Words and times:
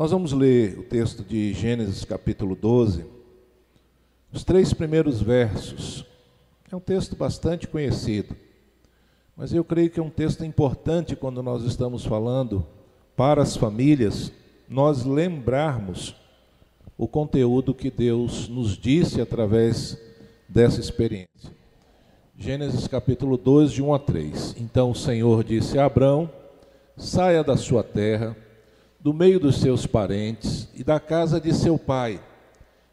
Nós 0.00 0.12
vamos 0.12 0.32
ler 0.32 0.78
o 0.78 0.82
texto 0.82 1.22
de 1.22 1.52
Gênesis 1.52 2.06
capítulo 2.06 2.56
12, 2.56 3.04
os 4.32 4.42
três 4.42 4.72
primeiros 4.72 5.20
versos. 5.20 6.06
É 6.72 6.74
um 6.74 6.80
texto 6.80 7.14
bastante 7.14 7.68
conhecido, 7.68 8.34
mas 9.36 9.52
eu 9.52 9.62
creio 9.62 9.90
que 9.90 10.00
é 10.00 10.02
um 10.02 10.08
texto 10.08 10.42
importante 10.42 11.14
quando 11.14 11.42
nós 11.42 11.64
estamos 11.64 12.02
falando 12.02 12.66
para 13.14 13.42
as 13.42 13.58
famílias, 13.58 14.32
nós 14.66 15.04
lembrarmos 15.04 16.16
o 16.96 17.06
conteúdo 17.06 17.74
que 17.74 17.90
Deus 17.90 18.48
nos 18.48 18.78
disse 18.78 19.20
através 19.20 20.00
dessa 20.48 20.80
experiência. 20.80 21.52
Gênesis 22.38 22.88
capítulo 22.88 23.36
12, 23.36 23.74
de 23.74 23.82
1 23.82 23.92
a 23.92 23.98
3. 23.98 24.56
Então 24.60 24.92
o 24.92 24.96
Senhor 24.96 25.44
disse 25.44 25.78
a 25.78 25.84
Abrão: 25.84 26.32
Saia 26.96 27.44
da 27.44 27.58
sua 27.58 27.82
terra 27.82 28.34
do 29.00 29.14
meio 29.14 29.40
dos 29.40 29.56
seus 29.56 29.86
parentes 29.86 30.68
e 30.74 30.84
da 30.84 31.00
casa 31.00 31.40
de 31.40 31.54
seu 31.54 31.78
pai, 31.78 32.20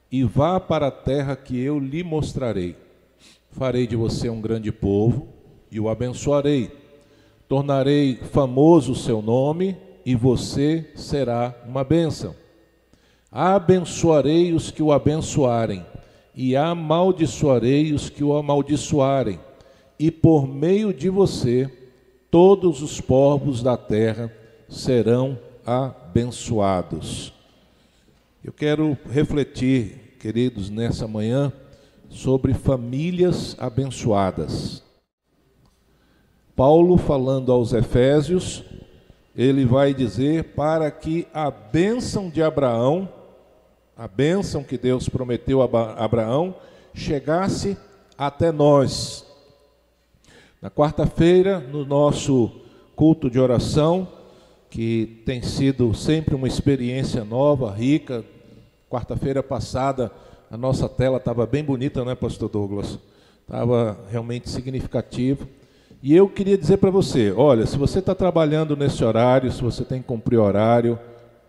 e 0.09 0.23
vá 0.23 0.59
para 0.59 0.87
a 0.87 0.91
terra 0.91 1.35
que 1.35 1.59
eu 1.59 1.77
lhe 1.77 2.01
mostrarei. 2.01 2.75
Farei 3.51 3.85
de 3.85 3.95
você 3.95 4.29
um 4.29 4.39
grande 4.39 4.71
povo 4.71 5.27
e 5.69 5.79
o 5.79 5.89
abençoarei. 5.89 6.71
Tornarei 7.47 8.15
famoso 8.31 8.93
o 8.93 8.95
seu 8.95 9.21
nome 9.21 9.75
e 10.05 10.15
você 10.15 10.89
será 10.95 11.53
uma 11.65 11.83
bênção. 11.83 12.33
Abençoarei 13.29 14.53
os 14.53 14.71
que 14.71 14.81
o 14.81 14.93
abençoarem 14.93 15.85
e 16.33 16.55
amaldiçoarei 16.55 17.91
os 17.91 18.09
que 18.09 18.23
o 18.23 18.37
amaldiçoarem. 18.37 19.39
E 19.99 20.09
por 20.09 20.47
meio 20.47 20.93
de 20.93 21.09
você, 21.09 21.69
todos 22.31 22.81
os 22.81 23.01
povos 23.01 23.61
da 23.61 23.75
terra 23.75 24.31
serão 24.69 25.37
abençoados. 25.67 27.33
Eu 28.41 28.53
quero 28.53 28.97
refletir, 29.11 30.15
queridos, 30.17 30.69
nessa 30.69 31.05
manhã 31.05 31.51
sobre 32.09 32.53
famílias 32.53 33.57
abençoadas. 33.59 34.81
Paulo, 36.55 36.97
falando 36.97 37.51
aos 37.51 37.73
Efésios, 37.73 38.63
ele 39.35 39.65
vai 39.65 39.93
dizer 39.93 40.55
para 40.55 40.89
que 40.89 41.27
a 41.33 41.51
bênção 41.51 42.29
de 42.29 42.41
Abraão, 42.41 43.09
a 43.95 44.07
bênção 44.07 44.63
que 44.63 44.77
Deus 44.77 45.09
prometeu 45.09 45.61
a 45.61 45.65
Abraão, 46.03 46.55
chegasse 46.93 47.77
até 48.17 48.51
nós. 48.51 49.25
Na 50.61 50.71
quarta-feira, 50.71 51.59
no 51.59 51.85
nosso 51.85 52.49
culto 52.95 53.29
de 53.29 53.39
oração, 53.39 54.07
que 54.69 55.21
tem 55.25 55.41
sido 55.41 55.93
sempre 55.93 56.35
uma 56.35 56.47
experiência 56.47 57.23
nova, 57.23 57.71
rica. 57.71 58.23
Quarta-feira 58.89 59.43
passada, 59.43 60.11
a 60.49 60.57
nossa 60.57 60.87
tela 60.87 61.17
estava 61.17 61.45
bem 61.45 61.63
bonita, 61.63 62.03
não 62.03 62.11
é, 62.11 62.15
Pastor 62.15 62.49
Douglas? 62.49 62.97
Estava 63.41 63.97
realmente 64.09 64.49
significativo. 64.49 65.47
E 66.01 66.15
eu 66.15 66.29
queria 66.29 66.57
dizer 66.57 66.77
para 66.77 66.89
você: 66.89 67.31
olha, 67.31 67.65
se 67.65 67.77
você 67.77 67.99
está 67.99 68.13
trabalhando 68.13 68.75
nesse 68.75 69.03
horário, 69.03 69.51
se 69.51 69.61
você 69.61 69.83
tem 69.83 70.01
que 70.01 70.07
cumprir 70.07 70.37
horário, 70.37 70.97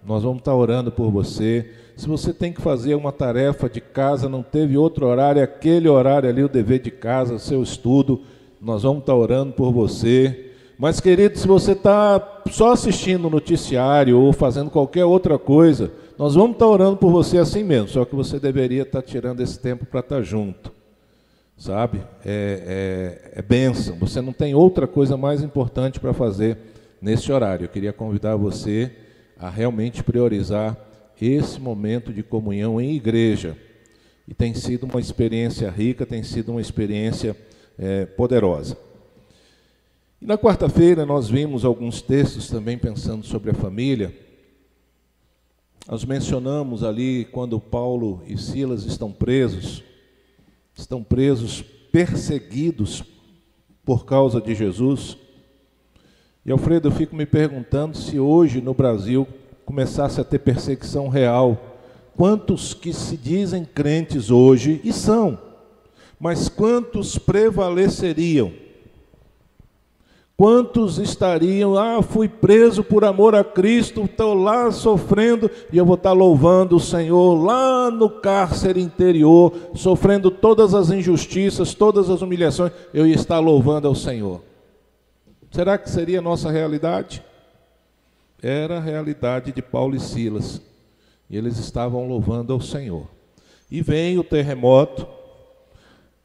nós 0.05 0.23
vamos 0.23 0.39
estar 0.39 0.53
tá 0.53 0.57
orando 0.57 0.91
por 0.91 1.11
você. 1.11 1.71
Se 1.97 2.09
você 2.09 2.33
tem 2.33 2.53
que 2.53 2.63
fazer 2.63 2.95
uma 2.95 3.13
tarefa 3.13 3.69
de 3.69 3.81
casa, 3.81 4.29
não 4.29 4.43
teve 4.43 4.77
outro 4.79 5.07
horário, 5.07 5.43
aquele 5.43 5.89
horário 5.89 6.29
ali, 6.29 6.43
o 6.43 6.49
dever 6.49 6.79
de 6.79 6.91
casa, 6.91 7.39
seu 7.39 7.63
estudo, 7.63 8.23
nós 8.61 8.85
vamos 8.85 9.01
estar 9.01 9.13
tá 9.13 9.19
orando 9.19 9.53
por 9.53 9.73
você. 9.73 10.48
Mas, 10.79 11.01
querido, 11.01 11.37
se 11.37 11.47
você 11.47 11.73
está 11.73 12.43
só 12.53 12.73
assistindo 12.73 13.27
o 13.27 13.31
noticiário 13.31 14.19
ou 14.19 14.33
fazendo 14.33 14.71
qualquer 14.71 15.05
outra 15.05 15.37
coisa, 15.37 15.91
nós 16.17 16.37
vamos 16.37 16.53
estar 16.53 16.69
orando 16.69 16.97
por 16.97 17.11
você 17.11 17.37
assim 17.39 17.65
mesmo, 17.65 17.89
só 17.89 18.05
que 18.05 18.15
você 18.15 18.39
deveria 18.39 18.83
estar 18.83 19.03
tirando 19.03 19.41
esse 19.41 19.59
tempo 19.59 19.85
para 19.85 20.01
estar 20.01 20.23
junto. 20.23 20.73
Sabe? 21.57 22.01
É, 22.25 23.27
é, 23.35 23.41
é 23.41 23.43
bênção. 23.43 23.97
Você 23.99 24.21
não 24.21 24.33
tem 24.33 24.55
outra 24.55 24.87
coisa 24.87 25.17
mais 25.17 25.43
importante 25.43 25.99
para 25.99 26.13
fazer 26.13 26.57
nesse 27.03 27.33
horário. 27.33 27.65
Eu 27.65 27.69
queria 27.69 27.93
convidar 27.93 28.37
você 28.37 28.93
a 29.37 29.51
realmente 29.51 30.05
priorizar 30.05 30.77
esse 31.21 31.61
momento 31.61 32.13
de 32.13 32.23
comunhão 32.23 32.81
em 32.81 32.95
igreja. 32.95 33.57
E 34.29 34.35
tem 34.35 34.55
sido 34.55 34.85
uma 34.85 35.01
experiência 35.01 35.69
rica, 35.69 36.07
tem 36.07 36.23
sido 36.23 36.53
uma 36.53 36.61
experiência 36.61 37.37
é, 37.77 38.07
poderosa. 38.07 38.77
E 40.21 40.27
na 40.27 40.37
quarta-feira 40.37 41.07
nós 41.07 41.29
vimos 41.29 41.65
alguns 41.65 42.03
textos 42.03 42.49
também 42.49 42.77
pensando 42.77 43.25
sobre 43.25 43.53
a 43.53 43.55
família. 43.55 44.13
Nós 45.89 46.05
mencionamos 46.05 46.83
ali 46.83 47.25
quando 47.27 47.61
Paulo 47.61 48.21
e 48.27 48.37
Silas 48.37 48.85
estão 48.85 49.13
presos, 49.13 49.83
estão 50.75 51.03
presos, 51.03 51.63
perseguidos 51.93 53.05
por 53.85 54.05
causa 54.05 54.41
de 54.41 54.55
Jesus. 54.55 55.17
E 56.45 56.51
Alfredo, 56.51 56.89
eu 56.89 56.93
fico 56.93 57.15
me 57.15 57.25
perguntando 57.25 57.97
se 57.97 58.19
hoje 58.19 58.61
no 58.61 58.75
Brasil 58.75 59.27
começasse 59.65 60.21
a 60.21 60.25
ter 60.25 60.41
perseguição 60.41 61.09
real, 61.09 61.79
quantos 62.17 62.75
que 62.75 62.93
se 62.93 63.17
dizem 63.17 63.65
crentes 63.65 64.31
hoje, 64.31 64.81
e 64.83 64.93
são, 64.93 65.39
mas 66.19 66.49
quantos 66.49 67.17
prevaleceriam? 67.17 68.53
Quantos 70.39 70.99
estariam, 70.99 71.77
ah, 71.77 72.01
fui 72.01 72.29
preso 72.29 72.85
por 72.85 73.05
amor 73.05 73.35
a 73.35 73.43
Cristo, 73.43 74.05
estou 74.05 74.35
lá 74.35 74.71
sofrendo 74.71 75.51
e 75.73 75.77
eu 75.77 75.85
vou 75.85 75.97
estar 75.97 76.13
louvando 76.13 76.77
o 76.77 76.81
Senhor 76.81 77.35
lá 77.35 77.91
no 77.91 78.09
cárcere 78.09 78.81
interior, 78.81 79.53
sofrendo 79.75 80.31
todas 80.31 80.75
as 80.75 80.93
injustiças, 80.93 81.75
todas 81.75 82.09
as 82.09 82.23
humilhações, 82.23 82.71
eu 82.95 83.05
ia 83.05 83.17
estar 83.17 83.41
louvando 83.41 83.89
ao 83.89 83.97
Senhor. 83.97 84.41
Será 85.51 85.77
que 85.77 85.91
seria 85.91 86.21
a 86.21 86.23
nossa 86.23 86.53
realidade? 86.53 87.21
Era 88.41 88.77
a 88.77 88.81
realidade 88.81 89.51
de 89.51 89.61
Paulo 89.61 89.97
e 89.97 90.01
Silas, 90.01 90.63
e 91.29 91.37
eles 91.37 91.59
estavam 91.59 92.07
louvando 92.07 92.53
ao 92.53 92.61
Senhor. 92.61 93.09
E 93.69 93.83
vem 93.83 94.17
o 94.21 94.23
terremoto, 94.23 95.05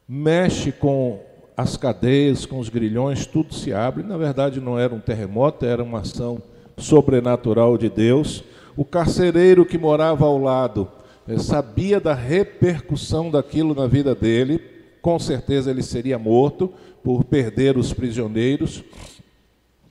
mexe 0.06 0.70
com 0.70 1.18
as 1.56 1.76
cadeias, 1.76 2.44
com 2.44 2.58
os 2.58 2.68
grilhões, 2.68 3.26
tudo 3.26 3.54
se 3.54 3.72
abre. 3.72 4.02
Na 4.02 4.16
verdade, 4.16 4.60
não 4.60 4.78
era 4.78 4.94
um 4.94 5.00
terremoto, 5.00 5.64
era 5.64 5.82
uma 5.82 6.00
ação 6.00 6.42
sobrenatural 6.76 7.78
de 7.78 7.88
Deus. 7.88 8.42
O 8.76 8.84
carcereiro 8.84 9.64
que 9.64 9.78
morava 9.78 10.24
ao 10.24 10.36
lado 10.36 10.88
eh, 11.28 11.38
sabia 11.38 12.00
da 12.00 12.12
repercussão 12.12 13.30
daquilo 13.30 13.74
na 13.74 13.86
vida 13.86 14.14
dele, 14.14 14.60
com 15.00 15.18
certeza 15.18 15.70
ele 15.70 15.82
seria 15.82 16.18
morto 16.18 16.72
por 17.04 17.22
perder 17.24 17.78
os 17.78 17.92
prisioneiros. 17.92 18.82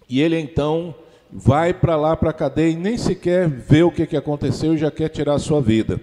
E 0.09 0.21
ele 0.21 0.37
então 0.37 0.93
vai 1.31 1.73
para 1.73 1.95
lá 1.95 2.15
para 2.15 2.31
a 2.31 2.33
cadeia 2.33 2.73
e 2.73 2.75
nem 2.75 2.97
sequer 2.97 3.47
vê 3.47 3.83
o 3.83 3.91
que, 3.91 4.05
que 4.05 4.17
aconteceu 4.17 4.73
e 4.73 4.77
já 4.77 4.91
quer 4.91 5.07
tirar 5.09 5.35
a 5.35 5.39
sua 5.39 5.61
vida. 5.61 5.99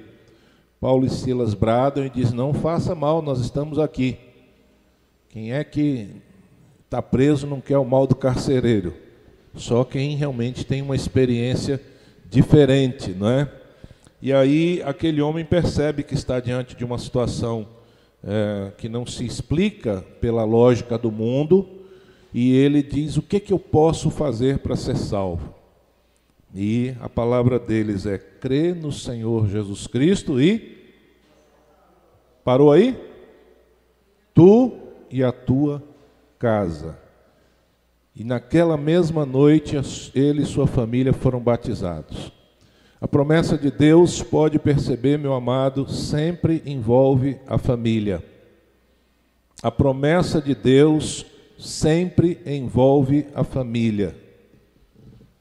Paulo 0.81 1.05
e 1.05 1.11
Silas 1.11 1.53
bradam 1.53 2.07
e 2.07 2.09
diz: 2.09 2.33
Não 2.33 2.55
faça 2.55 2.95
mal, 2.95 3.21
nós 3.21 3.41
estamos 3.41 3.79
aqui. 3.79 4.30
Quem 5.31 5.53
é 5.53 5.63
que 5.63 6.09
está 6.85 7.01
preso 7.01 7.47
não 7.47 7.61
quer 7.61 7.79
o 7.79 7.85
mal 7.85 8.05
do 8.05 8.17
carcereiro? 8.17 8.93
Só 9.55 9.85
quem 9.85 10.17
realmente 10.17 10.67
tem 10.67 10.83
uma 10.83 10.97
experiência 10.97 11.81
diferente, 12.29 13.13
não 13.13 13.31
é? 13.31 13.49
E 14.21 14.33
aí 14.33 14.83
aquele 14.85 15.23
homem 15.23 15.45
percebe 15.45 16.03
que 16.03 16.15
está 16.15 16.41
diante 16.41 16.75
de 16.75 16.85
uma 16.85 16.99
situação 16.99 17.69
é, 18.25 18.73
que 18.77 18.89
não 18.89 19.07
se 19.07 19.25
explica 19.25 20.05
pela 20.21 20.43
lógica 20.43 20.99
do 20.99 21.13
mundo, 21.13 21.69
e 22.35 22.53
ele 22.57 22.83
diz: 22.83 23.17
O 23.17 23.23
que, 23.23 23.39
que 23.39 23.53
eu 23.53 23.59
posso 23.59 24.11
fazer 24.11 24.59
para 24.59 24.75
ser 24.75 24.97
salvo? 24.97 25.55
E 26.53 26.93
a 27.01 27.09
palavra 27.09 27.57
deles 27.57 28.05
é: 28.05 28.19
crê 28.19 28.75
no 28.75 28.91
Senhor 28.91 29.49
Jesus 29.49 29.87
Cristo 29.87 30.41
e. 30.41 30.77
Parou 32.43 32.73
aí? 32.73 32.99
Tu 34.35 34.80
e 35.11 35.23
a 35.23 35.33
tua 35.33 35.83
casa. 36.39 36.99
E 38.15 38.25
naquela 38.25 38.77
mesma 38.77 39.25
noite, 39.25 39.77
ele 40.15 40.43
e 40.43 40.47
sua 40.47 40.67
família 40.67 41.13
foram 41.13 41.41
batizados. 41.41 42.33
A 43.01 43.09
promessa 43.09 43.57
de 43.57 43.71
Deus, 43.71 44.23
pode 44.23 44.59
perceber, 44.59 45.19
meu 45.19 45.33
amado, 45.33 45.89
sempre 45.89 46.63
envolve 46.67 47.39
a 47.47 47.57
família. 47.57 48.23
A 49.63 49.71
promessa 49.71 50.41
de 50.41 50.55
Deus 50.55 51.25
sempre 51.59 52.41
envolve 52.45 53.27
a 53.35 53.43
família. 53.43 54.17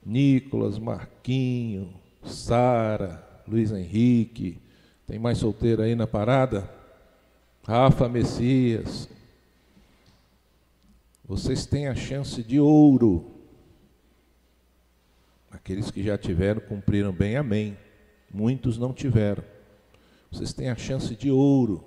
Nicolas, 0.05 0.79
Marquinho, 0.79 1.93
Sara, 2.23 3.23
Luiz 3.47 3.71
Henrique, 3.71 4.61
tem 5.05 5.19
mais 5.19 5.37
solteiro 5.37 5.81
aí 5.81 5.95
na 5.95 6.07
parada? 6.07 6.69
Rafa 7.63 8.07
Messias, 8.07 9.09
vocês 11.29 11.67
têm 11.67 11.87
a 11.87 11.93
chance 11.93 12.41
de 12.41 12.59
ouro. 12.59 13.29
Aqueles 15.51 15.91
que 15.91 16.01
já 16.01 16.17
tiveram, 16.17 16.59
cumpriram 16.59 17.11
bem, 17.11 17.35
amém. 17.35 17.77
Muitos 18.33 18.79
não 18.79 18.91
tiveram. 18.91 19.43
Vocês 20.31 20.53
têm 20.53 20.69
a 20.69 20.75
chance 20.75 21.15
de 21.15 21.29
ouro 21.29 21.83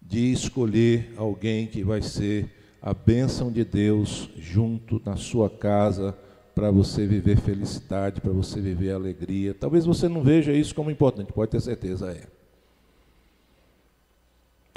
de 0.00 0.32
escolher 0.32 1.12
alguém 1.18 1.66
que 1.66 1.84
vai 1.84 2.00
ser 2.00 2.50
a 2.80 2.94
bênção 2.94 3.52
de 3.52 3.66
Deus 3.66 4.30
junto 4.38 5.02
na 5.04 5.16
sua 5.16 5.50
casa 5.50 6.16
para 6.54 6.70
você 6.70 7.06
viver 7.06 7.36
felicidade, 7.36 8.22
para 8.22 8.32
você 8.32 8.62
viver 8.62 8.92
alegria. 8.92 9.52
Talvez 9.52 9.84
você 9.84 10.08
não 10.08 10.22
veja 10.22 10.54
isso 10.54 10.74
como 10.74 10.90
importante, 10.90 11.34
pode 11.34 11.50
ter 11.50 11.60
certeza 11.60 12.12
é. 12.12 12.26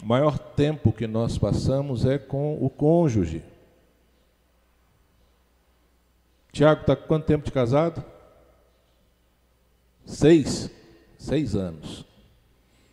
O 0.03 0.05
maior 0.05 0.37
tempo 0.37 0.91
que 0.91 1.07
nós 1.07 1.37
passamos 1.37 2.05
é 2.05 2.17
com 2.17 2.57
o 2.61 2.69
cônjuge. 2.69 3.41
Tiago 6.51 6.81
está 6.81 6.95
com 6.95 7.07
quanto 7.07 7.25
tempo 7.25 7.45
de 7.45 7.51
casado? 7.51 8.03
Seis. 10.05 10.69
Seis 11.17 11.55
anos. 11.55 12.05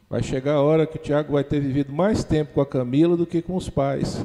Vai 0.09 0.23
chegar 0.23 0.55
a 0.55 0.63
hora 0.63 0.87
que 0.87 0.97
o 0.97 1.01
Tiago 1.01 1.33
vai 1.33 1.45
ter 1.45 1.61
vivido 1.61 1.93
mais 1.93 2.25
tempo 2.25 2.55
com 2.55 2.61
a 2.61 2.67
Camila 2.67 3.17
do 3.17 3.27
que 3.27 3.43
com 3.43 3.57
os 3.57 3.69
pais. 3.69 4.25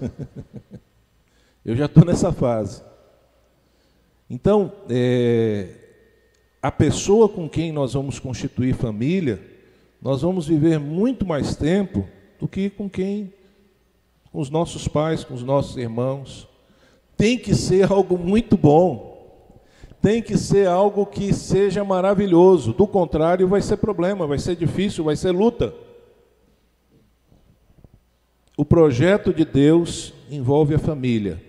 Eu 1.65 1.75
já 1.75 1.85
estou 1.85 2.05
nessa 2.05 2.31
fase. 2.31 2.81
Então, 4.29 4.71
é, 4.89 5.69
a 6.61 6.71
pessoa 6.71 7.27
com 7.27 7.49
quem 7.49 7.71
nós 7.71 7.93
vamos 7.93 8.19
constituir 8.19 8.75
família, 8.75 9.41
nós 10.01 10.21
vamos 10.21 10.47
viver 10.47 10.79
muito 10.79 11.25
mais 11.25 11.55
tempo 11.55 12.07
do 12.39 12.47
que 12.47 12.69
com 12.69 12.89
quem, 12.89 13.33
com 14.31 14.39
os 14.39 14.49
nossos 14.49 14.87
pais, 14.87 15.23
com 15.23 15.33
os 15.33 15.43
nossos 15.43 15.77
irmãos. 15.77 16.47
Tem 17.15 17.37
que 17.37 17.55
ser 17.55 17.91
algo 17.91 18.17
muito 18.17 18.57
bom 18.57 19.12
tem 20.03 20.21
que 20.21 20.37
ser 20.37 20.67
algo 20.67 21.05
que 21.05 21.31
seja 21.33 21.81
maravilhoso. 21.81 22.73
Do 22.73 22.85
contrário, 22.85 23.47
vai 23.47 23.61
ser 23.61 23.77
problema, 23.77 24.27
vai 24.27 24.37
ser 24.37 24.53
difícil, 24.53 25.05
vai 25.05 25.15
ser 25.15 25.31
luta. 25.31 25.73
O 28.57 28.65
projeto 28.65 29.33
de 29.33 29.45
Deus 29.45 30.13
envolve 30.29 30.75
a 30.75 30.79
família. 30.79 31.41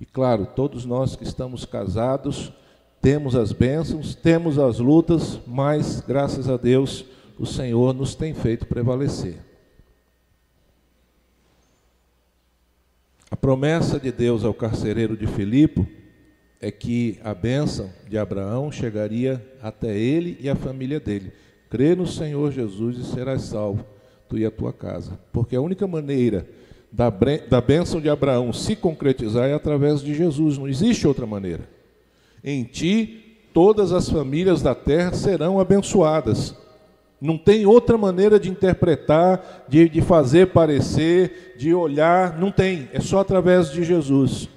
E 0.00 0.04
claro, 0.04 0.44
todos 0.44 0.84
nós 0.84 1.14
que 1.14 1.22
estamos 1.22 1.64
casados 1.64 2.52
temos 3.00 3.36
as 3.36 3.52
bênçãos, 3.52 4.12
temos 4.12 4.58
as 4.58 4.80
lutas, 4.80 5.38
mas 5.46 6.00
graças 6.00 6.48
a 6.50 6.56
Deus 6.56 7.04
o 7.38 7.46
Senhor 7.46 7.94
nos 7.94 8.16
tem 8.16 8.34
feito 8.34 8.66
prevalecer. 8.66 9.38
A 13.30 13.36
promessa 13.36 14.00
de 14.00 14.10
Deus 14.10 14.44
ao 14.44 14.52
carcereiro 14.52 15.16
de 15.16 15.28
Filipe 15.28 15.97
é 16.60 16.70
que 16.70 17.18
a 17.22 17.34
bênção 17.34 17.90
de 18.08 18.18
Abraão 18.18 18.70
chegaria 18.70 19.44
até 19.62 19.96
ele 19.96 20.36
e 20.40 20.48
a 20.48 20.56
família 20.56 20.98
dele. 20.98 21.32
Crê 21.70 21.94
no 21.94 22.06
Senhor 22.06 22.50
Jesus 22.50 22.98
e 22.98 23.04
serás 23.04 23.42
salvo, 23.42 23.84
tu 24.28 24.38
e 24.38 24.44
a 24.44 24.50
tua 24.50 24.72
casa. 24.72 25.18
Porque 25.32 25.54
a 25.54 25.60
única 25.60 25.86
maneira 25.86 26.48
da, 26.90 27.10
da 27.48 27.60
bênção 27.60 28.00
de 28.00 28.08
Abraão 28.08 28.52
se 28.52 28.74
concretizar 28.74 29.48
é 29.48 29.54
através 29.54 30.00
de 30.00 30.14
Jesus, 30.14 30.58
não 30.58 30.66
existe 30.66 31.06
outra 31.06 31.26
maneira. 31.26 31.68
Em 32.42 32.64
ti, 32.64 33.36
todas 33.52 33.92
as 33.92 34.08
famílias 34.08 34.62
da 34.62 34.74
terra 34.74 35.12
serão 35.12 35.60
abençoadas. 35.60 36.54
Não 37.20 37.36
tem 37.36 37.66
outra 37.66 37.98
maneira 37.98 38.38
de 38.38 38.48
interpretar, 38.48 39.66
de, 39.68 39.88
de 39.88 40.00
fazer 40.00 40.48
parecer, 40.48 41.54
de 41.58 41.74
olhar, 41.74 42.38
não 42.38 42.50
tem, 42.50 42.88
é 42.92 43.00
só 43.00 43.20
através 43.20 43.70
de 43.70 43.84
Jesus. 43.84 44.48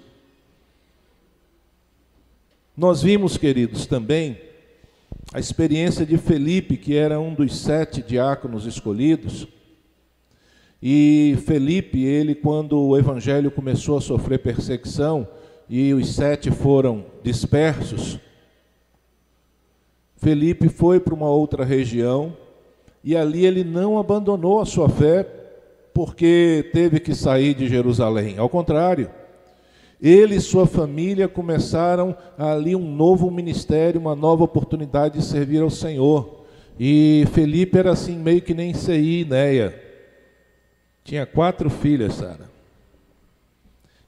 Nós 2.76 3.04
vimos, 3.04 3.38
queridos, 3.38 3.86
também 3.86 4.38
a 5.34 5.40
experiência 5.40 6.06
de 6.06 6.18
Felipe, 6.18 6.78
que 6.78 6.96
era 6.96 7.20
um 7.20 7.34
dos 7.34 7.58
sete 7.58 8.02
diáconos 8.02 8.66
escolhidos. 8.66 9.48
E 10.82 11.38
Felipe, 11.46 12.04
ele, 12.04 12.34
quando 12.34 12.80
o 12.80 12.98
evangelho 12.98 13.52
começou 13.52 13.98
a 13.98 14.02
sofrer 14.02 14.40
perseguição 14.40 15.28
e 15.70 15.94
os 15.94 16.16
sete 16.16 16.50
foram 16.50 17.06
dispersos, 17.22 18.20
Felipe 20.16 20.70
foi 20.70 21.00
para 21.00 21.14
uma 21.14 21.30
outra 21.30 21.66
região 21.66 22.36
e 23.04 23.16
ali 23.16 23.46
ele 23.46 23.64
não 23.64 23.98
abandonou 23.98 24.62
a 24.62 24.66
sua 24.66 24.88
fé 24.88 25.24
porque 25.94 26.70
teve 26.72 27.00
que 27.00 27.14
sair 27.14 27.54
de 27.54 27.68
Jerusalém. 27.68 28.38
Ao 28.38 28.48
contrário, 28.48 29.10
ele 30.02 30.36
e 30.36 30.42
sua 30.42 30.66
família 30.66 31.28
começaram 31.28 32.18
ali 32.38 32.76
um 32.76 32.96
novo 32.96 33.30
ministério, 33.30 34.02
uma 34.02 34.16
nova 34.16 34.44
oportunidade 34.44 35.20
de 35.20 35.24
servir 35.24 35.62
ao 35.62 35.70
Senhor. 35.70 36.42
E 36.80 37.28
Felipe 37.34 37.78
era 37.78 37.92
assim, 37.92 38.18
meio 38.18 38.42
que 38.42 38.54
nem 38.54 38.74
CI, 38.74 39.28
Neia. 39.30 39.80
Tinha 41.04 41.26
quatro 41.26 41.70
filhas, 41.70 42.16
Sara. 42.16 42.50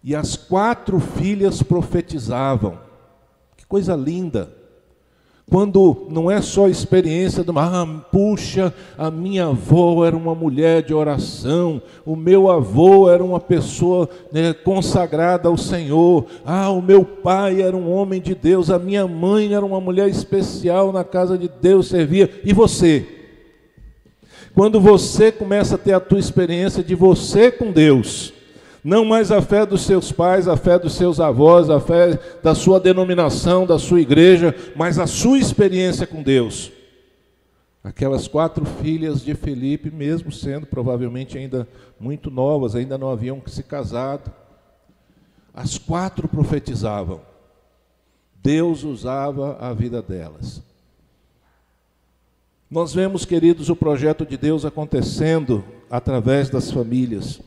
E 0.04 0.16
as 0.16 0.36
quatro 0.36 1.00
filhas 1.00 1.62
profetizavam. 1.62 2.80
Que 3.56 3.66
coisa 3.66 3.96
linda. 3.96 4.63
Quando 5.50 6.08
não 6.10 6.32
é 6.32 6.42
só 6.42 6.66
a 6.66 6.70
experiência 6.70 7.44
de 7.44 7.52
uma, 7.52 7.82
ah, 7.82 7.86
puxa, 8.12 8.74
a 8.98 9.12
minha 9.12 9.48
avó 9.48 10.06
era 10.06 10.16
uma 10.16 10.34
mulher 10.34 10.82
de 10.82 10.94
oração, 10.94 11.82
o 12.06 12.16
meu 12.16 12.50
avô 12.50 13.10
era 13.10 13.24
uma 13.24 13.40
pessoa 13.40 14.10
né, 14.32 14.54
consagrada 14.54 15.50
ao 15.50 15.58
Senhor, 15.58 16.26
ah, 16.46 16.72
o 16.72 16.82
meu 16.82 17.06
pai 17.06 17.62
era 17.62 17.76
um 17.76 17.92
homem 17.92 18.22
de 18.22 18.34
Deus, 18.34 18.72
a 18.72 18.80
minha 18.80 19.06
mãe 19.08 19.54
era 19.54 19.66
uma 19.66 19.82
mulher 19.82 20.10
especial 20.10 20.92
na 20.92 21.04
casa 21.04 21.38
de 21.38 21.50
Deus, 21.62 21.88
servia, 21.88 22.30
e 22.44 22.54
você? 22.54 23.06
Quando 24.56 24.80
você 24.80 25.32
começa 25.32 25.76
a 25.76 25.80
ter 25.80 25.94
a 25.94 26.00
tua 26.00 26.20
experiência 26.20 26.84
de 26.84 26.96
você 26.96 27.52
com 27.52 27.72
Deus, 27.72 28.33
não 28.84 29.06
mais 29.06 29.32
a 29.32 29.42
fé 29.42 29.66
dos 29.66 29.82
seus 29.82 30.12
pais, 30.12 30.48
a 30.48 30.58
fé 30.58 30.78
dos 30.78 30.94
seus 30.94 31.20
avós, 31.20 31.70
a 31.70 31.80
fé 31.80 32.20
da 32.44 32.54
sua 32.54 32.80
denominação, 32.80 33.66
da 33.66 33.80
sua 33.80 34.02
igreja, 34.02 34.54
mas 34.76 35.00
a 35.00 35.08
sua 35.08 35.38
experiência 35.38 36.06
com 36.06 36.22
Deus. 36.22 36.72
Aquelas 37.84 38.28
quatro 38.28 38.66
filhas 38.66 39.22
de 39.24 39.34
Felipe, 39.36 39.90
mesmo 39.90 40.32
sendo 40.32 40.66
provavelmente 40.66 41.38
ainda 41.38 41.68
muito 42.00 42.30
novas, 42.30 42.76
ainda 42.76 42.98
não 42.98 43.10
haviam 43.10 43.42
se 43.46 43.64
casado, 43.64 44.32
as 45.54 45.78
quatro 45.78 46.28
profetizavam. 46.28 47.22
Deus 48.42 48.84
usava 48.84 49.58
a 49.60 49.74
vida 49.74 50.02
delas. 50.02 50.62
Nós 52.70 52.94
vemos, 52.94 53.24
queridos, 53.24 53.70
o 53.70 53.76
projeto 53.76 54.26
de 54.26 54.36
Deus 54.36 54.66
acontecendo 54.66 55.64
através 55.90 56.50
das 56.50 56.72
famílias. 56.72 57.40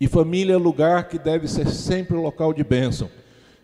E 0.00 0.06
família 0.06 0.54
é 0.54 0.58
lugar 0.58 1.08
que 1.08 1.18
deve 1.18 1.48
ser 1.48 1.68
sempre 1.68 2.16
local 2.16 2.52
de 2.52 2.62
bênção. 2.62 3.08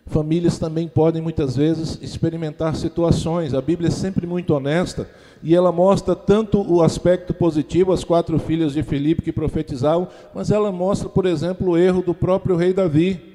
Famílias 0.07 0.59
também 0.59 0.87
podem 0.87 1.21
muitas 1.21 1.55
vezes 1.55 1.97
experimentar 2.01 2.75
situações. 2.75 3.53
A 3.53 3.61
Bíblia 3.61 3.87
é 3.87 3.91
sempre 3.91 4.27
muito 4.27 4.53
honesta 4.53 5.09
e 5.41 5.55
ela 5.55 5.71
mostra 5.71 6.15
tanto 6.15 6.61
o 6.61 6.81
aspecto 6.81 7.33
positivo, 7.33 7.93
as 7.93 8.03
quatro 8.03 8.37
filhas 8.39 8.73
de 8.73 8.83
Filipe 8.83 9.21
que 9.21 9.31
profetizavam, 9.31 10.07
mas 10.33 10.51
ela 10.51 10.71
mostra, 10.71 11.07
por 11.07 11.25
exemplo, 11.25 11.71
o 11.71 11.77
erro 11.77 12.01
do 12.01 12.13
próprio 12.13 12.55
rei 12.55 12.73
Davi. 12.73 13.33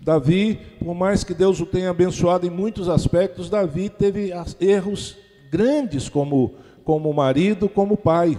Davi, 0.00 0.58
por 0.80 0.94
mais 0.94 1.22
que 1.22 1.32
Deus 1.32 1.60
o 1.60 1.66
tenha 1.66 1.90
abençoado 1.90 2.46
em 2.46 2.50
muitos 2.50 2.88
aspectos, 2.88 3.48
Davi 3.48 3.88
teve 3.88 4.32
erros 4.60 5.16
grandes 5.50 6.08
como, 6.08 6.54
como 6.84 7.12
marido, 7.12 7.68
como 7.68 7.96
pai. 7.96 8.38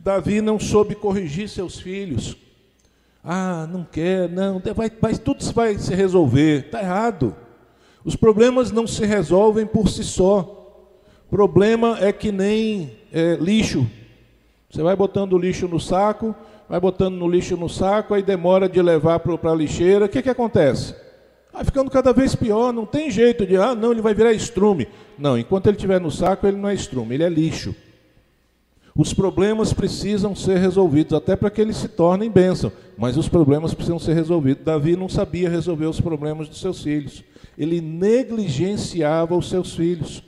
Davi 0.00 0.40
não 0.40 0.58
soube 0.58 0.94
corrigir 0.94 1.48
seus 1.48 1.78
filhos. 1.78 2.36
Ah, 3.22 3.68
não 3.70 3.84
quer, 3.84 4.28
não, 4.28 4.60
vai, 4.74 4.90
vai, 5.00 5.14
tudo 5.14 5.44
vai 5.52 5.78
se 5.78 5.94
resolver. 5.94 6.66
Está 6.66 6.80
errado. 6.80 7.34
Os 8.04 8.16
problemas 8.16 8.70
não 8.70 8.86
se 8.86 9.04
resolvem 9.04 9.66
por 9.66 9.88
si 9.88 10.04
só. 10.04 10.54
Problema 11.30 11.98
é 12.00 12.12
que 12.12 12.32
nem 12.32 12.92
é, 13.12 13.36
lixo. 13.40 13.86
Você 14.70 14.82
vai 14.82 14.96
botando 14.96 15.34
o 15.34 15.38
lixo 15.38 15.68
no 15.68 15.80
saco, 15.80 16.34
vai 16.68 16.80
botando 16.80 17.16
no 17.16 17.28
lixo 17.28 17.56
no 17.56 17.68
saco, 17.68 18.14
aí 18.14 18.22
demora 18.22 18.68
de 18.68 18.80
levar 18.80 19.20
para 19.20 19.50
a 19.50 19.54
lixeira. 19.54 20.06
O 20.06 20.08
que, 20.08 20.22
que 20.22 20.30
acontece? 20.30 20.94
Vai 21.52 21.64
ficando 21.64 21.90
cada 21.90 22.12
vez 22.12 22.34
pior, 22.34 22.72
não 22.72 22.86
tem 22.86 23.10
jeito 23.10 23.46
de, 23.46 23.56
ah, 23.56 23.74
não, 23.74 23.92
ele 23.92 24.00
vai 24.00 24.14
virar 24.14 24.32
estrume. 24.32 24.88
Não, 25.18 25.36
enquanto 25.36 25.66
ele 25.66 25.76
estiver 25.76 26.00
no 26.00 26.10
saco, 26.10 26.46
ele 26.46 26.56
não 26.56 26.68
é 26.68 26.74
estrume, 26.74 27.14
ele 27.14 27.24
é 27.24 27.28
lixo. 27.28 27.74
Os 28.98 29.14
problemas 29.14 29.72
precisam 29.72 30.34
ser 30.34 30.58
resolvidos, 30.58 31.12
até 31.12 31.36
para 31.36 31.48
que 31.50 31.60
eles 31.60 31.76
se 31.76 31.86
tornem 31.86 32.28
bênção, 32.28 32.72
mas 32.96 33.16
os 33.16 33.28
problemas 33.28 33.72
precisam 33.72 33.96
ser 33.96 34.12
resolvidos. 34.12 34.64
Davi 34.64 34.96
não 34.96 35.08
sabia 35.08 35.48
resolver 35.48 35.86
os 35.86 36.00
problemas 36.00 36.48
dos 36.48 36.60
seus 36.60 36.82
filhos, 36.82 37.22
ele 37.56 37.80
negligenciava 37.80 39.36
os 39.36 39.48
seus 39.48 39.76
filhos. 39.76 40.20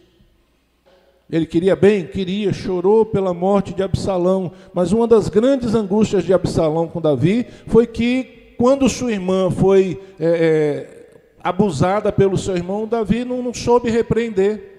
Ele 1.28 1.46
queria 1.46 1.74
bem? 1.74 2.06
Queria, 2.06 2.52
chorou 2.52 3.04
pela 3.04 3.34
morte 3.34 3.74
de 3.74 3.82
Absalão, 3.82 4.52
mas 4.72 4.92
uma 4.92 5.08
das 5.08 5.28
grandes 5.28 5.74
angústias 5.74 6.22
de 6.22 6.32
Absalão 6.32 6.86
com 6.86 7.00
Davi 7.00 7.48
foi 7.66 7.88
que, 7.88 8.54
quando 8.56 8.88
sua 8.88 9.10
irmã 9.10 9.50
foi 9.50 10.00
é, 10.16 10.28
é, 10.28 11.10
abusada 11.42 12.12
pelo 12.12 12.38
seu 12.38 12.56
irmão, 12.56 12.86
Davi 12.86 13.24
não, 13.24 13.42
não 13.42 13.52
soube 13.52 13.90
repreender. 13.90 14.69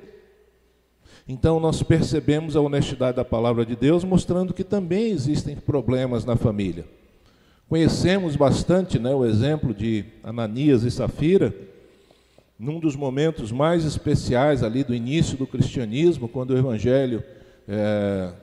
Então 1.32 1.62
nós 1.62 1.82
percebemos 1.82 2.58
a 2.58 2.60
honestidade 2.60 3.16
da 3.16 3.24
palavra 3.24 3.66
de 3.66 3.74
Deus, 3.74 4.04
mostrando 4.04 4.54
que 4.54 4.66
também 4.66 5.12
existem 5.12 5.56
problemas 5.56 6.26
na 6.26 6.36
família. 6.36 6.84
Conhecemos 7.70 8.36
bastante 8.36 9.00
né, 9.00 9.16
o 9.16 9.24
exemplo 9.24 9.74
de 9.74 10.04
Ananias 10.26 10.84
e 10.84 10.92
Safira, 10.92 11.56
num 12.60 12.82
dos 12.82 12.98
momentos 12.98 13.50
mais 13.50 13.86
especiais 13.86 14.62
ali 14.62 14.84
do 14.84 14.94
início 14.94 15.38
do 15.38 15.48
cristianismo, 15.48 16.28
quando 16.28 16.52
o 16.52 16.58
Evangelho 16.58 17.24
está 17.62 17.70
é, 17.70 18.34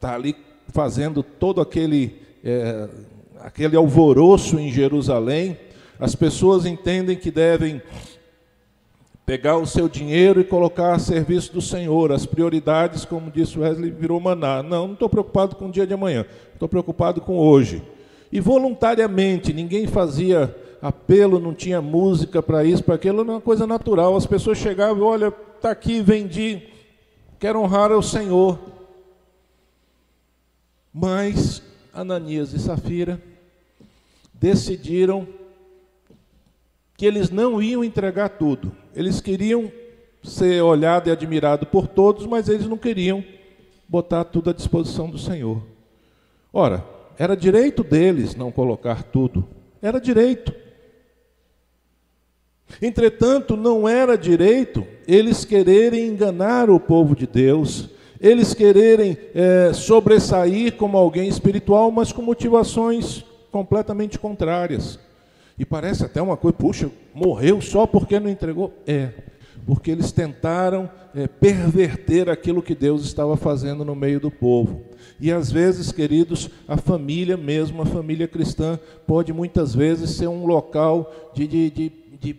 tá 0.00 0.14
ali 0.16 0.34
fazendo 0.66 1.22
todo 1.22 1.60
aquele, 1.60 2.16
é, 2.42 2.88
aquele 3.38 3.76
alvoroço 3.76 4.58
em 4.58 4.68
Jerusalém, 4.68 5.56
as 5.96 6.16
pessoas 6.16 6.66
entendem 6.66 7.14
que 7.16 7.30
devem 7.30 7.80
pegar 9.24 9.56
o 9.56 9.66
seu 9.66 9.88
dinheiro 9.88 10.40
e 10.40 10.44
colocar 10.44 10.94
a 10.94 10.98
serviço 10.98 11.52
do 11.52 11.62
Senhor. 11.62 12.12
As 12.12 12.26
prioridades, 12.26 13.04
como 13.04 13.30
disse 13.30 13.58
Wesley, 13.58 13.90
virou 13.90 14.20
maná. 14.20 14.62
Não, 14.62 14.86
não 14.86 14.94
estou 14.94 15.08
preocupado 15.08 15.56
com 15.56 15.66
o 15.66 15.72
dia 15.72 15.86
de 15.86 15.94
amanhã, 15.94 16.26
estou 16.52 16.68
preocupado 16.68 17.20
com 17.20 17.38
hoje. 17.38 17.82
E 18.30 18.40
voluntariamente, 18.40 19.52
ninguém 19.52 19.86
fazia 19.86 20.54
apelo, 20.80 21.38
não 21.38 21.54
tinha 21.54 21.80
música 21.80 22.42
para 22.42 22.64
isso, 22.64 22.82
para 22.82 22.96
aquilo, 22.96 23.20
era 23.20 23.30
uma 23.30 23.40
coisa 23.40 23.66
natural. 23.66 24.16
As 24.16 24.26
pessoas 24.26 24.58
chegavam, 24.58 25.06
olha, 25.06 25.32
está 25.56 25.70
aqui, 25.70 26.00
vendi, 26.02 26.62
quero 27.38 27.60
honrar 27.60 27.92
ao 27.92 28.02
Senhor. 28.02 28.58
Mas 30.92 31.62
Ananias 31.94 32.52
e 32.52 32.58
Safira 32.58 33.22
decidiram 34.34 35.26
que 37.02 37.06
eles 37.06 37.30
não 37.30 37.60
iam 37.60 37.82
entregar 37.82 38.28
tudo. 38.28 38.70
Eles 38.94 39.20
queriam 39.20 39.72
ser 40.22 40.62
olhado 40.62 41.08
e 41.08 41.10
admirado 41.10 41.66
por 41.66 41.88
todos, 41.88 42.24
mas 42.28 42.48
eles 42.48 42.64
não 42.68 42.76
queriam 42.78 43.24
botar 43.88 44.22
tudo 44.22 44.50
à 44.50 44.52
disposição 44.52 45.10
do 45.10 45.18
Senhor. 45.18 45.60
Ora, 46.52 46.86
era 47.18 47.36
direito 47.36 47.82
deles 47.82 48.36
não 48.36 48.52
colocar 48.52 49.02
tudo. 49.02 49.44
Era 49.82 50.00
direito. 50.00 50.54
Entretanto, 52.80 53.56
não 53.56 53.88
era 53.88 54.16
direito 54.16 54.86
eles 55.04 55.44
quererem 55.44 56.06
enganar 56.06 56.70
o 56.70 56.78
povo 56.78 57.16
de 57.16 57.26
Deus, 57.26 57.88
eles 58.20 58.54
quererem 58.54 59.18
é, 59.34 59.72
sobressair 59.72 60.76
como 60.76 60.96
alguém 60.96 61.28
espiritual, 61.28 61.90
mas 61.90 62.12
com 62.12 62.22
motivações 62.22 63.24
completamente 63.50 64.20
contrárias. 64.20 65.00
E 65.58 65.64
parece 65.64 66.04
até 66.04 66.20
uma 66.20 66.36
coisa, 66.36 66.56
puxa, 66.56 66.90
morreu 67.14 67.60
só 67.60 67.86
porque 67.86 68.18
não 68.18 68.30
entregou? 68.30 68.72
É, 68.86 69.10
porque 69.66 69.90
eles 69.90 70.10
tentaram 70.10 70.90
é, 71.14 71.26
perverter 71.26 72.28
aquilo 72.28 72.62
que 72.62 72.74
Deus 72.74 73.04
estava 73.04 73.36
fazendo 73.36 73.84
no 73.84 73.94
meio 73.94 74.18
do 74.18 74.30
povo. 74.30 74.82
E 75.20 75.30
às 75.30 75.52
vezes, 75.52 75.92
queridos, 75.92 76.50
a 76.66 76.76
família 76.76 77.36
mesmo, 77.36 77.82
a 77.82 77.86
família 77.86 78.26
cristã, 78.26 78.78
pode 79.06 79.32
muitas 79.32 79.74
vezes 79.74 80.10
ser 80.10 80.26
um 80.26 80.46
local 80.46 81.32
de, 81.34 81.46
de, 81.46 81.70
de, 81.70 81.92
de 82.20 82.36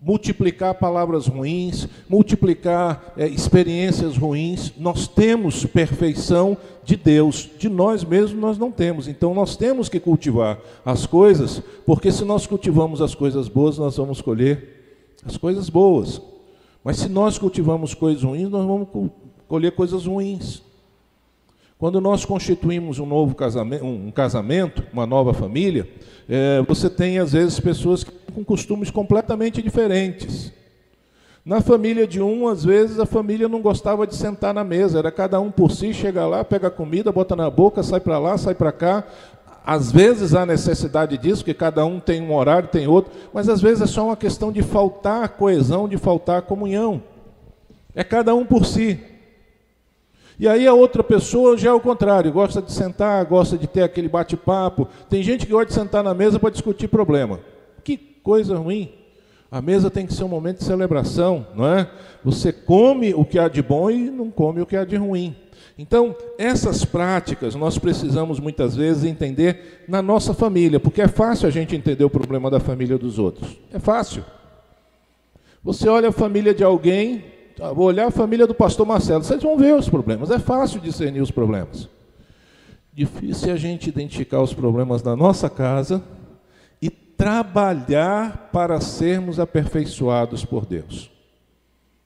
multiplicar 0.00 0.74
palavras 0.74 1.26
ruins, 1.26 1.88
multiplicar 2.08 3.12
é, 3.16 3.26
experiências 3.26 4.16
ruins. 4.16 4.72
Nós 4.78 5.08
temos 5.08 5.64
perfeição 5.66 6.56
de 6.84 6.96
Deus, 6.96 7.48
de 7.58 7.68
nós 7.68 8.04
mesmos 8.04 8.40
nós 8.40 8.58
não 8.58 8.70
temos. 8.70 9.08
Então 9.08 9.34
nós 9.34 9.56
temos 9.56 9.88
que 9.88 9.98
cultivar 9.98 10.58
as 10.84 11.04
coisas, 11.04 11.62
porque 11.84 12.12
se 12.12 12.24
nós 12.24 12.46
cultivamos 12.46 13.02
as 13.02 13.14
coisas 13.14 13.48
boas, 13.48 13.78
nós 13.78 13.96
vamos 13.96 14.20
colher 14.20 14.76
as 15.24 15.36
coisas 15.36 15.68
boas. 15.68 16.22
Mas 16.84 16.98
se 16.98 17.08
nós 17.08 17.38
cultivamos 17.38 17.92
coisas 17.92 18.22
ruins, 18.22 18.48
nós 18.48 18.64
vamos 18.64 18.88
colher 19.48 19.72
coisas 19.72 20.06
ruins. 20.06 20.62
Quando 21.78 22.00
nós 22.00 22.24
constituímos 22.24 22.98
um 22.98 23.06
novo 23.06 23.36
casamento, 23.36 23.84
um 23.84 24.10
casamento 24.10 24.82
uma 24.92 25.06
nova 25.06 25.32
família, 25.32 25.88
é, 26.28 26.60
você 26.66 26.90
tem 26.90 27.20
às 27.20 27.32
vezes 27.32 27.60
pessoas 27.60 28.02
com 28.02 28.44
costumes 28.44 28.90
completamente 28.90 29.62
diferentes. 29.62 30.52
Na 31.44 31.60
família 31.60 32.04
de 32.04 32.20
um, 32.20 32.48
às 32.48 32.64
vezes 32.64 32.98
a 32.98 33.06
família 33.06 33.48
não 33.48 33.62
gostava 33.62 34.08
de 34.08 34.16
sentar 34.16 34.52
na 34.52 34.64
mesa, 34.64 34.98
era 34.98 35.12
cada 35.12 35.40
um 35.40 35.52
por 35.52 35.70
si, 35.70 35.94
chega 35.94 36.26
lá, 36.26 36.44
pega 36.44 36.66
a 36.66 36.70
comida, 36.70 37.12
bota 37.12 37.36
na 37.36 37.48
boca, 37.48 37.80
sai 37.84 38.00
para 38.00 38.18
lá, 38.18 38.36
sai 38.36 38.56
para 38.56 38.72
cá. 38.72 39.04
Às 39.64 39.92
vezes 39.92 40.34
há 40.34 40.44
necessidade 40.44 41.16
disso, 41.16 41.44
que 41.44 41.54
cada 41.54 41.86
um 41.86 42.00
tem 42.00 42.20
um 42.20 42.34
horário, 42.34 42.68
tem 42.68 42.88
outro, 42.88 43.12
mas 43.32 43.48
às 43.48 43.62
vezes 43.62 43.82
é 43.82 43.86
só 43.86 44.06
uma 44.06 44.16
questão 44.16 44.50
de 44.50 44.62
faltar 44.62 45.28
coesão, 45.28 45.88
de 45.88 45.96
faltar 45.96 46.42
comunhão. 46.42 47.00
É 47.94 48.02
cada 48.02 48.34
um 48.34 48.44
por 48.44 48.66
si. 48.66 48.98
E 50.38 50.46
aí 50.46 50.66
a 50.66 50.72
outra 50.72 51.02
pessoa 51.02 51.56
já 51.56 51.70
é 51.70 51.72
o 51.72 51.80
contrário, 51.80 52.30
gosta 52.30 52.62
de 52.62 52.72
sentar, 52.72 53.24
gosta 53.24 53.58
de 53.58 53.66
ter 53.66 53.82
aquele 53.82 54.08
bate-papo. 54.08 54.88
Tem 55.10 55.22
gente 55.22 55.44
que 55.44 55.52
gosta 55.52 55.66
de 55.66 55.74
sentar 55.74 56.04
na 56.04 56.14
mesa 56.14 56.38
para 56.38 56.50
discutir 56.50 56.86
problema. 56.86 57.40
Que 57.82 57.96
coisa 57.96 58.56
ruim. 58.56 58.92
A 59.50 59.60
mesa 59.62 59.90
tem 59.90 60.06
que 60.06 60.12
ser 60.12 60.24
um 60.24 60.28
momento 60.28 60.58
de 60.58 60.64
celebração, 60.64 61.46
não 61.56 61.66
é? 61.66 61.90
Você 62.22 62.52
come 62.52 63.14
o 63.14 63.24
que 63.24 63.38
há 63.38 63.48
de 63.48 63.62
bom 63.62 63.90
e 63.90 64.10
não 64.10 64.30
come 64.30 64.60
o 64.60 64.66
que 64.66 64.76
há 64.76 64.84
de 64.84 64.96
ruim. 64.96 65.34
Então, 65.76 66.14
essas 66.36 66.84
práticas 66.84 67.54
nós 67.54 67.78
precisamos 67.78 68.38
muitas 68.38 68.76
vezes 68.76 69.04
entender 69.04 69.84
na 69.88 70.02
nossa 70.02 70.34
família, 70.34 70.78
porque 70.78 71.00
é 71.00 71.08
fácil 71.08 71.48
a 71.48 71.50
gente 71.50 71.74
entender 71.74 72.04
o 72.04 72.10
problema 72.10 72.50
da 72.50 72.60
família 72.60 72.98
dos 72.98 73.18
outros. 73.18 73.56
É 73.72 73.78
fácil. 73.78 74.24
Você 75.62 75.88
olha 75.88 76.10
a 76.10 76.12
família 76.12 76.52
de 76.52 76.62
alguém, 76.62 77.24
Tá, 77.58 77.72
vou 77.72 77.86
olhar 77.86 78.06
a 78.06 78.10
família 78.12 78.46
do 78.46 78.54
pastor 78.54 78.86
Marcelo, 78.86 79.24
vocês 79.24 79.42
vão 79.42 79.58
ver 79.58 79.74
os 79.74 79.88
problemas. 79.88 80.30
É 80.30 80.38
fácil 80.38 80.80
discernir 80.80 81.20
os 81.20 81.32
problemas. 81.32 81.88
Difícil 82.94 83.48
é 83.48 83.52
a 83.52 83.56
gente 83.56 83.88
identificar 83.88 84.40
os 84.40 84.54
problemas 84.54 85.02
da 85.02 85.16
nossa 85.16 85.50
casa 85.50 86.00
e 86.80 86.88
trabalhar 86.88 88.48
para 88.52 88.80
sermos 88.80 89.40
aperfeiçoados 89.40 90.44
por 90.44 90.64
Deus. 90.64 91.10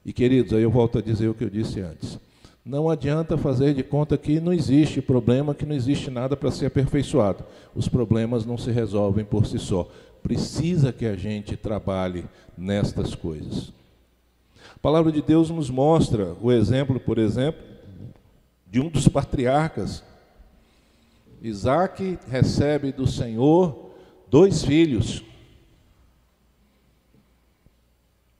E 0.06 0.12
queridos, 0.12 0.54
aí 0.54 0.62
eu 0.62 0.70
volto 0.70 0.96
a 0.96 1.02
dizer 1.02 1.28
o 1.28 1.34
que 1.34 1.44
eu 1.44 1.50
disse 1.50 1.80
antes. 1.80 2.18
Não 2.64 2.88
adianta 2.88 3.36
fazer 3.36 3.74
de 3.74 3.82
conta 3.82 4.16
que 4.16 4.40
não 4.40 4.54
existe 4.54 5.02
problema, 5.02 5.54
que 5.54 5.66
não 5.66 5.76
existe 5.76 6.10
nada 6.10 6.34
para 6.34 6.50
ser 6.50 6.64
aperfeiçoado. 6.64 7.44
Os 7.74 7.88
problemas 7.88 8.46
não 8.46 8.56
se 8.56 8.70
resolvem 8.70 9.24
por 9.24 9.44
si 9.44 9.58
só. 9.58 9.86
Precisa 10.22 10.94
que 10.94 11.04
a 11.04 11.14
gente 11.14 11.58
trabalhe 11.58 12.24
nestas 12.56 13.14
coisas. 13.14 13.81
A 14.82 14.90
palavra 14.90 15.12
de 15.12 15.22
Deus 15.22 15.48
nos 15.48 15.70
mostra 15.70 16.36
o 16.40 16.50
exemplo, 16.50 16.98
por 16.98 17.16
exemplo, 17.16 17.62
de 18.66 18.80
um 18.80 18.88
dos 18.88 19.06
patriarcas. 19.06 20.02
Isaac 21.40 22.18
recebe 22.28 22.90
do 22.90 23.06
Senhor 23.06 23.92
dois 24.28 24.64
filhos. 24.64 25.22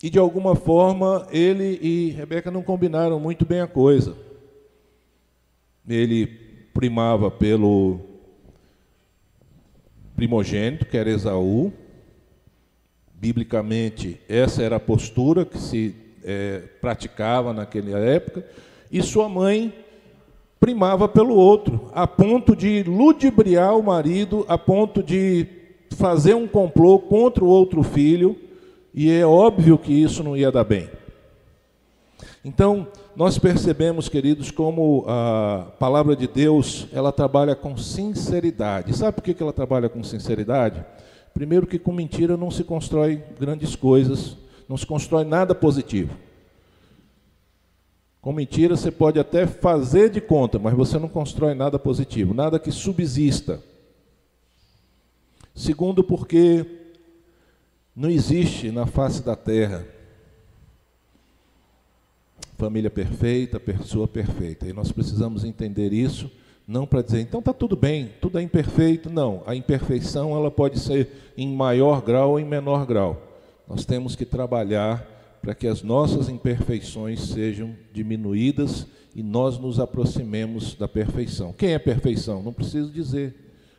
E 0.02 0.10
de 0.10 0.18
alguma 0.18 0.56
forma 0.56 1.28
ele 1.30 1.78
e 1.80 2.10
Rebeca 2.10 2.50
não 2.50 2.64
combinaram 2.64 3.20
muito 3.20 3.46
bem 3.46 3.60
a 3.60 3.68
coisa. 3.68 4.16
Ele 5.88 6.26
primava 6.74 7.30
pelo 7.30 8.00
primogênito, 10.16 10.86
que 10.86 10.96
era 10.96 11.08
Esaú. 11.08 11.72
Biblicamente, 13.14 14.20
essa 14.28 14.60
era 14.60 14.74
a 14.74 14.80
postura 14.80 15.44
que 15.44 15.56
se 15.56 16.01
é, 16.24 16.62
praticava 16.80 17.52
naquela 17.52 17.98
época, 17.98 18.44
e 18.90 19.02
sua 19.02 19.28
mãe 19.28 19.72
primava 20.60 21.08
pelo 21.08 21.34
outro, 21.34 21.90
a 21.92 22.06
ponto 22.06 22.54
de 22.54 22.82
ludibriar 22.84 23.76
o 23.76 23.82
marido, 23.82 24.44
a 24.48 24.56
ponto 24.56 25.02
de 25.02 25.46
fazer 25.96 26.34
um 26.34 26.46
complô 26.46 26.98
contra 26.98 27.42
o 27.42 27.48
outro 27.48 27.82
filho, 27.82 28.36
e 28.94 29.10
é 29.10 29.26
óbvio 29.26 29.76
que 29.78 29.92
isso 29.92 30.22
não 30.22 30.36
ia 30.36 30.52
dar 30.52 30.64
bem. 30.64 30.88
Então, 32.44 32.86
nós 33.14 33.38
percebemos, 33.38 34.08
queridos, 34.08 34.50
como 34.50 35.04
a 35.06 35.66
palavra 35.78 36.16
de 36.16 36.26
Deus, 36.26 36.86
ela 36.92 37.12
trabalha 37.12 37.54
com 37.54 37.76
sinceridade. 37.76 38.96
Sabe 38.96 39.16
por 39.16 39.22
que 39.22 39.42
ela 39.42 39.52
trabalha 39.52 39.88
com 39.88 40.02
sinceridade? 40.02 40.84
Primeiro 41.34 41.66
que 41.66 41.78
com 41.78 41.92
mentira 41.92 42.36
não 42.36 42.50
se 42.50 42.64
constrói 42.64 43.22
grandes 43.38 43.76
coisas, 43.76 44.36
não 44.72 44.76
se 44.78 44.86
constrói 44.86 45.22
nada 45.22 45.54
positivo. 45.54 46.16
Com 48.22 48.32
mentira 48.32 48.74
você 48.74 48.90
pode 48.90 49.20
até 49.20 49.46
fazer 49.46 50.08
de 50.08 50.18
conta, 50.18 50.58
mas 50.58 50.72
você 50.72 50.98
não 50.98 51.10
constrói 51.10 51.52
nada 51.52 51.78
positivo, 51.78 52.32
nada 52.32 52.58
que 52.58 52.72
subsista. 52.72 53.62
Segundo, 55.54 56.02
porque 56.02 56.64
não 57.94 58.08
existe 58.08 58.70
na 58.70 58.86
face 58.86 59.22
da 59.22 59.36
terra 59.36 59.86
família 62.56 62.90
perfeita, 62.90 63.60
pessoa 63.60 64.08
perfeita. 64.08 64.66
E 64.66 64.72
nós 64.72 64.90
precisamos 64.90 65.44
entender 65.44 65.92
isso, 65.92 66.30
não 66.66 66.86
para 66.86 67.02
dizer, 67.02 67.20
então 67.20 67.40
está 67.40 67.52
tudo 67.52 67.76
bem, 67.76 68.12
tudo 68.22 68.38
é 68.38 68.42
imperfeito. 68.42 69.10
Não, 69.10 69.42
a 69.44 69.54
imperfeição 69.54 70.34
ela 70.34 70.50
pode 70.50 70.78
ser 70.78 71.34
em 71.36 71.54
maior 71.54 72.00
grau 72.00 72.30
ou 72.30 72.40
em 72.40 72.44
menor 72.44 72.86
grau. 72.86 73.31
Nós 73.68 73.84
temos 73.84 74.16
que 74.16 74.24
trabalhar 74.24 75.06
para 75.40 75.54
que 75.54 75.66
as 75.66 75.82
nossas 75.82 76.28
imperfeições 76.28 77.20
sejam 77.20 77.74
diminuídas 77.92 78.86
e 79.14 79.22
nós 79.22 79.58
nos 79.58 79.80
aproximemos 79.80 80.74
da 80.74 80.86
perfeição. 80.86 81.52
Quem 81.52 81.72
é 81.72 81.78
perfeição? 81.78 82.42
Não 82.42 82.52
preciso 82.52 82.90
dizer. 82.90 83.34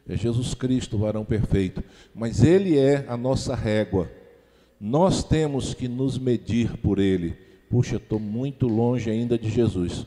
É 0.08 0.18
Jesus 0.18 0.54
Cristo, 0.54 0.98
o 0.98 1.00
varão 1.00 1.24
perfeito. 1.24 1.82
Mas 2.14 2.44
Ele 2.44 2.78
é 2.78 3.06
a 3.08 3.16
nossa 3.16 3.56
régua. 3.56 4.12
Nós 4.80 5.24
temos 5.24 5.74
que 5.74 5.88
nos 5.88 6.18
medir 6.18 6.78
por 6.78 7.00
Ele. 7.00 7.38
Puxa, 7.70 7.96
estou 7.96 8.20
muito 8.20 8.68
longe 8.68 9.10
ainda 9.10 9.38
de 9.38 9.50
Jesus, 9.50 10.06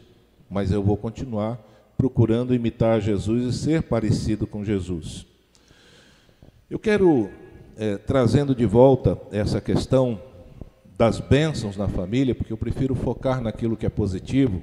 mas 0.49 0.71
eu 0.71 0.83
vou 0.83 0.97
continuar 0.97 1.61
procurando 1.97 2.55
imitar 2.55 3.01
Jesus 3.01 3.55
e 3.55 3.59
ser 3.59 3.83
parecido 3.83 4.47
com 4.47 4.63
Jesus. 4.63 5.27
Eu 6.71 6.79
quero, 6.79 7.31
é, 7.77 7.99
trazendo 7.99 8.55
de 8.55 8.65
volta 8.65 9.19
essa 9.31 9.61
questão 9.61 10.19
das 10.97 11.21
bênçãos 11.21 11.77
na 11.77 11.87
família, 11.87 12.35
porque 12.35 12.53
eu 12.53 12.57
prefiro 12.57 12.95
focar 12.95 13.41
naquilo 13.41 13.77
que 13.77 13.85
é 13.85 13.91
positivo. 13.91 14.63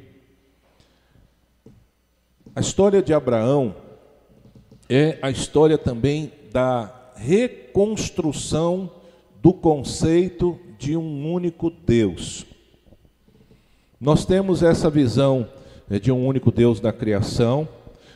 A 2.55 2.59
história 2.59 3.01
de 3.03 3.13
Abraão 3.13 3.75
é 4.89 5.19
a 5.21 5.29
história 5.29 5.77
também 5.77 6.31
da 6.51 7.11
reconstrução 7.15 8.89
do 9.41 9.53
conceito 9.53 10.59
de 10.79 10.97
um 10.97 11.31
único 11.31 11.69
Deus. 11.69 12.45
Nós 13.99 14.25
temos 14.25 14.63
essa 14.63 14.89
visão 14.89 15.47
né, 15.87 15.99
de 15.99 16.11
um 16.11 16.25
único 16.25 16.51
Deus 16.51 16.79
da 16.79 16.91
criação, 16.91 17.67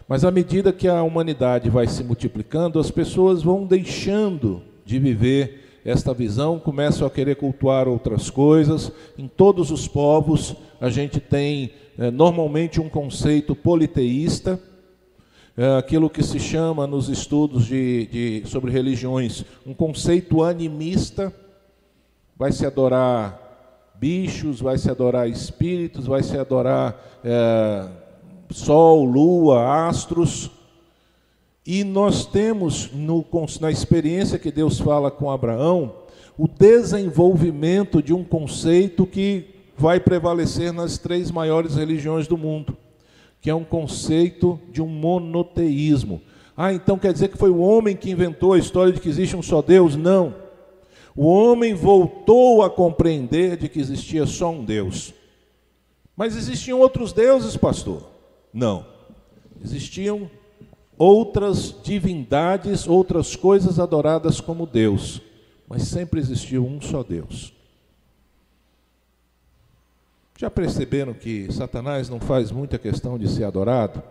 mas 0.07 0.25
à 0.25 0.31
medida 0.31 0.73
que 0.73 0.87
a 0.87 1.03
humanidade 1.03 1.69
vai 1.69 1.87
se 1.87 2.03
multiplicando, 2.03 2.79
as 2.79 2.89
pessoas 2.89 3.43
vão 3.43 3.65
deixando 3.65 4.63
de 4.87 4.97
viver 4.97 5.81
esta 5.83 6.13
visão, 6.13 6.59
começam 6.59 7.05
a 7.05 7.09
querer 7.09 7.35
cultuar 7.35 7.87
outras 7.89 8.29
coisas. 8.29 8.89
Em 9.17 9.27
todos 9.27 9.69
os 9.69 9.85
povos, 9.85 10.55
a 10.79 10.89
gente 10.89 11.19
tem 11.19 11.71
é, 11.97 12.09
normalmente 12.09 12.79
um 12.79 12.87
conceito 12.87 13.53
politeísta, 13.53 14.59
é, 15.57 15.77
aquilo 15.77 16.09
que 16.09 16.23
se 16.23 16.39
chama 16.39 16.87
nos 16.87 17.09
estudos 17.09 17.65
de, 17.65 18.07
de, 18.07 18.49
sobre 18.49 18.71
religiões, 18.71 19.43
um 19.65 19.73
conceito 19.73 20.41
animista. 20.41 21.33
Vai 22.37 22.53
se 22.53 22.65
adorar 22.65 23.91
bichos, 23.99 24.61
vai 24.61 24.77
se 24.77 24.89
adorar 24.89 25.27
espíritos, 25.27 26.05
vai 26.05 26.23
se 26.23 26.37
adorar 26.37 27.19
é, 27.25 27.87
sol, 28.51 29.03
lua, 29.03 29.87
astros. 29.87 30.51
E 31.67 31.83
nós 31.83 32.25
temos 32.25 32.89
no, 32.93 33.25
na 33.59 33.69
experiência 33.69 34.39
que 34.39 34.49
Deus 34.49 34.79
fala 34.79 35.11
com 35.11 35.29
Abraão 35.29 35.95
o 36.37 36.47
desenvolvimento 36.47 38.01
de 38.01 38.13
um 38.13 38.23
conceito 38.23 39.05
que 39.05 39.49
vai 39.75 39.99
prevalecer 39.99 40.71
nas 40.71 40.97
três 40.97 41.29
maiores 41.29 41.75
religiões 41.75 42.25
do 42.25 42.37
mundo, 42.37 42.77
que 43.41 43.49
é 43.49 43.53
um 43.53 43.65
conceito 43.65 44.57
de 44.71 44.81
um 44.81 44.87
monoteísmo. 44.87 46.21
Ah, 46.55 46.71
então 46.71 46.97
quer 46.97 47.11
dizer 47.11 47.27
que 47.27 47.37
foi 47.37 47.49
o 47.49 47.59
homem 47.59 47.97
que 47.97 48.11
inventou 48.11 48.53
a 48.53 48.57
história 48.57 48.93
de 48.93 49.01
que 49.01 49.09
existe 49.09 49.35
um 49.35 49.41
só 49.41 49.61
Deus? 49.61 49.97
Não. 49.97 50.35
O 51.17 51.25
homem 51.25 51.73
voltou 51.73 52.61
a 52.61 52.69
compreender 52.69 53.57
de 53.57 53.67
que 53.67 53.81
existia 53.81 54.25
só 54.25 54.51
um 54.51 54.63
Deus. 54.63 55.13
Mas 56.15 56.37
existiam 56.37 56.79
outros 56.79 57.11
deuses, 57.11 57.57
pastor? 57.57 58.07
Não. 58.53 58.85
Existiam 59.61 60.29
outras 60.97 61.75
divindades, 61.83 62.87
outras 62.87 63.35
coisas 63.35 63.79
adoradas 63.79 64.41
como 64.41 64.65
Deus. 64.65 65.21
Mas 65.67 65.83
sempre 65.83 66.19
existiu 66.19 66.65
um 66.65 66.81
só 66.81 67.03
Deus. 67.03 67.53
Já 70.37 70.49
perceberam 70.49 71.13
que 71.13 71.51
Satanás 71.51 72.09
não 72.09 72.19
faz 72.19 72.51
muita 72.51 72.77
questão 72.77 73.17
de 73.17 73.27
ser 73.27 73.43
adorado? 73.43 74.01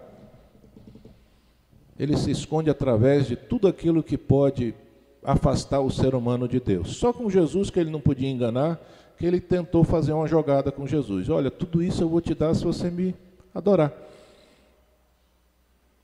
Ele 1.99 2.17
se 2.17 2.31
esconde 2.31 2.69
através 2.69 3.27
de 3.27 3.37
tudo 3.37 3.69
aquilo 3.69 4.03
que 4.03 4.19
pode 4.19 4.75
afastar 5.23 5.81
o 5.81 5.91
ser 5.91 6.15
humano 6.15 6.47
de 6.47 6.61
Deus. 6.61 6.97
Só 6.97 7.13
com 7.13 7.31
Jesus 7.31 7.71
que 7.71 7.81
ele 7.81 7.91
não 7.91 8.01
podia 8.01 8.29
enganar, 8.29 8.81
que 9.17 9.25
ele 9.25 9.41
tentou 9.41 9.83
fazer 9.83 10.13
uma 10.13 10.27
jogada 10.27 10.71
com 10.71 10.87
Jesus. 10.87 11.29
Olha, 11.31 11.51
tudo 11.51 11.83
isso 11.83 12.03
eu 12.03 12.09
vou 12.09 12.21
te 12.21 12.35
dar 12.35 12.55
se 12.55 12.65
você 12.65 12.91
me 12.91 13.15
adorar. 13.55 13.93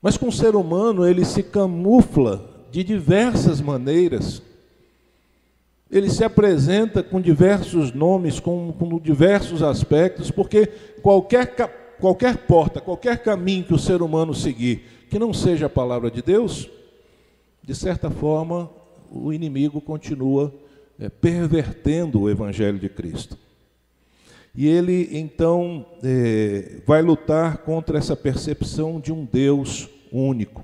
Mas 0.03 0.17
com 0.17 0.27
o 0.27 0.31
ser 0.33 0.53
humano 0.53 1.07
ele 1.07 1.23
se 1.23 1.41
camufla 1.41 2.67
de 2.69 2.83
diversas 2.83 3.61
maneiras. 3.61 4.41
Ele 5.89 6.09
se 6.09 6.25
apresenta 6.25 7.01
com 7.01 7.21
diversos 7.21 7.93
nomes, 7.93 8.37
com, 8.37 8.73
com 8.73 8.99
diversos 8.99 9.63
aspectos, 9.63 10.29
porque 10.29 10.67
qualquer, 11.01 11.55
qualquer 12.01 12.35
porta, 12.39 12.81
qualquer 12.81 13.23
caminho 13.23 13.63
que 13.63 13.73
o 13.73 13.79
ser 13.79 14.01
humano 14.01 14.33
seguir, 14.33 14.83
que 15.09 15.17
não 15.17 15.31
seja 15.33 15.67
a 15.67 15.69
palavra 15.69 16.11
de 16.11 16.21
Deus, 16.21 16.69
de 17.63 17.73
certa 17.73 18.09
forma 18.09 18.69
o 19.09 19.31
inimigo 19.31 19.79
continua 19.79 20.53
é, 20.99 21.07
pervertendo 21.07 22.21
o 22.21 22.29
Evangelho 22.29 22.77
de 22.77 22.89
Cristo. 22.89 23.37
E 24.53 24.67
ele 24.67 25.09
então 25.13 25.85
é, 26.03 26.81
vai 26.85 27.01
lutar 27.01 27.59
contra 27.59 27.97
essa 27.97 28.15
percepção 28.17 28.99
de 28.99 29.13
um 29.13 29.23
Deus 29.23 29.92
único. 30.13 30.63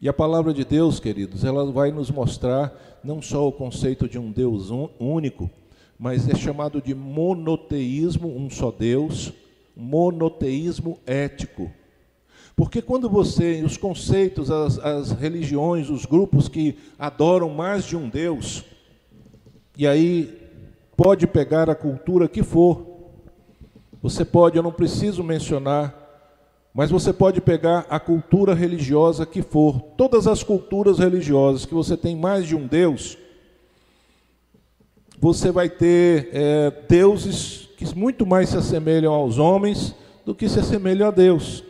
E 0.00 0.08
a 0.08 0.12
palavra 0.12 0.54
de 0.54 0.64
Deus, 0.64 0.98
queridos, 0.98 1.44
ela 1.44 1.70
vai 1.70 1.90
nos 1.90 2.10
mostrar 2.10 3.00
não 3.04 3.20
só 3.20 3.46
o 3.46 3.52
conceito 3.52 4.08
de 4.08 4.18
um 4.18 4.30
Deus 4.32 4.70
único, 4.98 5.50
mas 5.98 6.28
é 6.28 6.34
chamado 6.34 6.80
de 6.80 6.94
monoteísmo, 6.94 8.28
um 8.28 8.48
só 8.48 8.70
Deus, 8.70 9.32
monoteísmo 9.76 10.98
ético. 11.06 11.70
Porque 12.56 12.82
quando 12.82 13.08
você, 13.08 13.62
os 13.64 13.76
conceitos, 13.76 14.50
as, 14.50 14.78
as 14.78 15.12
religiões, 15.12 15.88
os 15.88 16.04
grupos 16.04 16.48
que 16.48 16.76
adoram 16.98 17.48
mais 17.48 17.84
de 17.84 17.96
um 17.96 18.08
Deus, 18.08 18.64
e 19.76 19.86
aí 19.86 20.50
pode 20.96 21.26
pegar 21.26 21.70
a 21.70 21.74
cultura 21.74 22.28
que 22.28 22.42
for, 22.42 22.86
você 24.02 24.24
pode, 24.24 24.56
eu 24.56 24.62
não 24.62 24.72
preciso 24.72 25.22
mencionar, 25.22 26.01
mas 26.74 26.90
você 26.90 27.12
pode 27.12 27.40
pegar 27.40 27.86
a 27.90 28.00
cultura 28.00 28.54
religiosa 28.54 29.26
que 29.26 29.42
for, 29.42 29.80
todas 29.96 30.26
as 30.26 30.42
culturas 30.42 30.98
religiosas 30.98 31.66
que 31.66 31.74
você 31.74 31.96
tem 31.96 32.16
mais 32.16 32.46
de 32.46 32.56
um 32.56 32.66
Deus, 32.66 33.18
você 35.20 35.52
vai 35.52 35.68
ter 35.68 36.30
é, 36.32 36.72
deuses 36.88 37.68
que 37.76 37.94
muito 37.94 38.24
mais 38.24 38.48
se 38.48 38.56
assemelham 38.56 39.12
aos 39.12 39.38
homens 39.38 39.94
do 40.24 40.34
que 40.34 40.48
se 40.48 40.60
assemelham 40.60 41.08
a 41.08 41.10
Deus. 41.10 41.62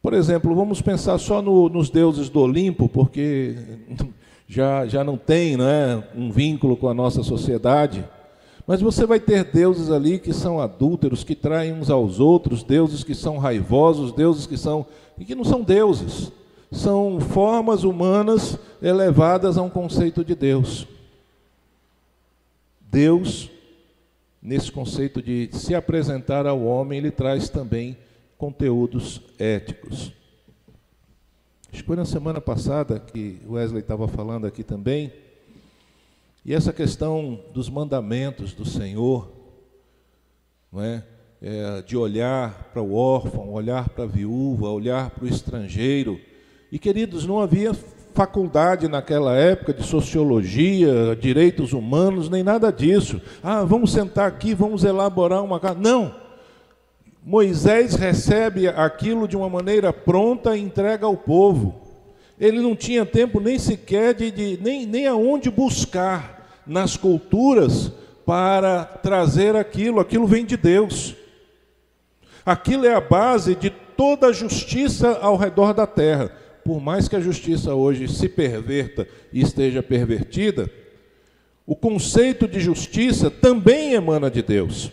Por 0.00 0.14
exemplo, 0.14 0.54
vamos 0.54 0.80
pensar 0.80 1.18
só 1.18 1.42
no, 1.42 1.68
nos 1.68 1.90
deuses 1.90 2.28
do 2.28 2.40
Olimpo, 2.40 2.88
porque 2.88 3.56
já, 4.48 4.86
já 4.86 5.04
não 5.04 5.18
tem 5.18 5.56
né, 5.56 6.02
um 6.14 6.30
vínculo 6.30 6.76
com 6.76 6.88
a 6.88 6.94
nossa 6.94 7.22
sociedade. 7.22 8.04
Mas 8.66 8.80
você 8.80 9.06
vai 9.06 9.20
ter 9.20 9.44
deuses 9.44 9.90
ali 9.90 10.18
que 10.18 10.32
são 10.32 10.60
adúlteros, 10.60 11.22
que 11.22 11.36
traem 11.36 11.72
uns 11.72 11.88
aos 11.88 12.18
outros, 12.18 12.64
deuses 12.64 13.04
que 13.04 13.14
são 13.14 13.38
raivosos, 13.38 14.12
deuses 14.12 14.46
que 14.46 14.56
são. 14.56 14.84
e 15.16 15.24
que 15.24 15.34
não 15.34 15.44
são 15.44 15.62
deuses. 15.62 16.32
São 16.72 17.20
formas 17.20 17.84
humanas 17.84 18.58
elevadas 18.82 19.56
a 19.56 19.62
um 19.62 19.70
conceito 19.70 20.24
de 20.24 20.34
Deus. 20.34 20.86
Deus, 22.90 23.48
nesse 24.42 24.72
conceito 24.72 25.22
de 25.22 25.48
se 25.52 25.74
apresentar 25.74 26.44
ao 26.44 26.60
homem, 26.62 26.98
ele 26.98 27.12
traz 27.12 27.48
também 27.48 27.96
conteúdos 28.36 29.22
éticos. 29.38 30.12
Acho 31.72 31.82
que 31.82 31.86
foi 31.86 31.96
na 31.96 32.04
semana 32.04 32.40
passada 32.40 32.98
que 32.98 33.38
Wesley 33.48 33.80
estava 33.80 34.08
falando 34.08 34.46
aqui 34.46 34.64
também, 34.64 35.12
e 36.46 36.54
essa 36.54 36.72
questão 36.72 37.40
dos 37.52 37.68
mandamentos 37.68 38.52
do 38.52 38.64
Senhor, 38.64 39.32
não 40.72 40.80
é? 40.80 41.02
é 41.42 41.82
de 41.82 41.96
olhar 41.96 42.70
para 42.72 42.80
o 42.80 42.94
órfão, 42.94 43.52
olhar 43.52 43.88
para 43.88 44.04
a 44.04 44.06
viúva, 44.06 44.68
olhar 44.68 45.10
para 45.10 45.24
o 45.24 45.28
estrangeiro. 45.28 46.20
E 46.70 46.78
queridos, 46.78 47.26
não 47.26 47.40
havia 47.40 47.74
faculdade 48.14 48.86
naquela 48.86 49.34
época 49.34 49.74
de 49.74 49.82
sociologia, 49.82 51.18
direitos 51.20 51.72
humanos, 51.72 52.30
nem 52.30 52.44
nada 52.44 52.70
disso. 52.70 53.20
Ah, 53.42 53.64
vamos 53.64 53.90
sentar 53.90 54.28
aqui, 54.28 54.54
vamos 54.54 54.84
elaborar 54.84 55.42
uma 55.42 55.58
casa. 55.58 55.80
Não. 55.80 56.14
Moisés 57.24 57.96
recebe 57.96 58.68
aquilo 58.68 59.26
de 59.26 59.36
uma 59.36 59.50
maneira 59.50 59.92
pronta 59.92 60.56
e 60.56 60.62
entrega 60.62 61.06
ao 61.06 61.16
povo. 61.16 61.74
Ele 62.38 62.60
não 62.60 62.76
tinha 62.76 63.04
tempo 63.04 63.40
nem 63.40 63.58
sequer 63.58 64.14
de, 64.14 64.30
de 64.30 64.60
nem, 64.62 64.86
nem 64.86 65.08
aonde 65.08 65.50
buscar 65.50 66.35
nas 66.66 66.96
culturas 66.96 67.92
para 68.24 68.84
trazer 68.84 69.54
aquilo. 69.54 70.00
Aquilo 70.00 70.26
vem 70.26 70.44
de 70.44 70.56
Deus. 70.56 71.14
Aquilo 72.44 72.86
é 72.86 72.94
a 72.94 73.00
base 73.00 73.54
de 73.54 73.70
toda 73.70 74.28
a 74.28 74.32
justiça 74.32 75.18
ao 75.20 75.36
redor 75.36 75.72
da 75.72 75.86
terra. 75.86 76.30
Por 76.64 76.80
mais 76.80 77.08
que 77.08 77.16
a 77.16 77.20
justiça 77.20 77.74
hoje 77.74 78.08
se 78.08 78.28
perverta 78.28 79.06
e 79.32 79.40
esteja 79.40 79.82
pervertida, 79.82 80.70
o 81.64 81.74
conceito 81.74 82.46
de 82.46 82.60
justiça 82.60 83.30
também 83.30 83.94
emana 83.94 84.30
de 84.30 84.42
Deus. 84.42 84.90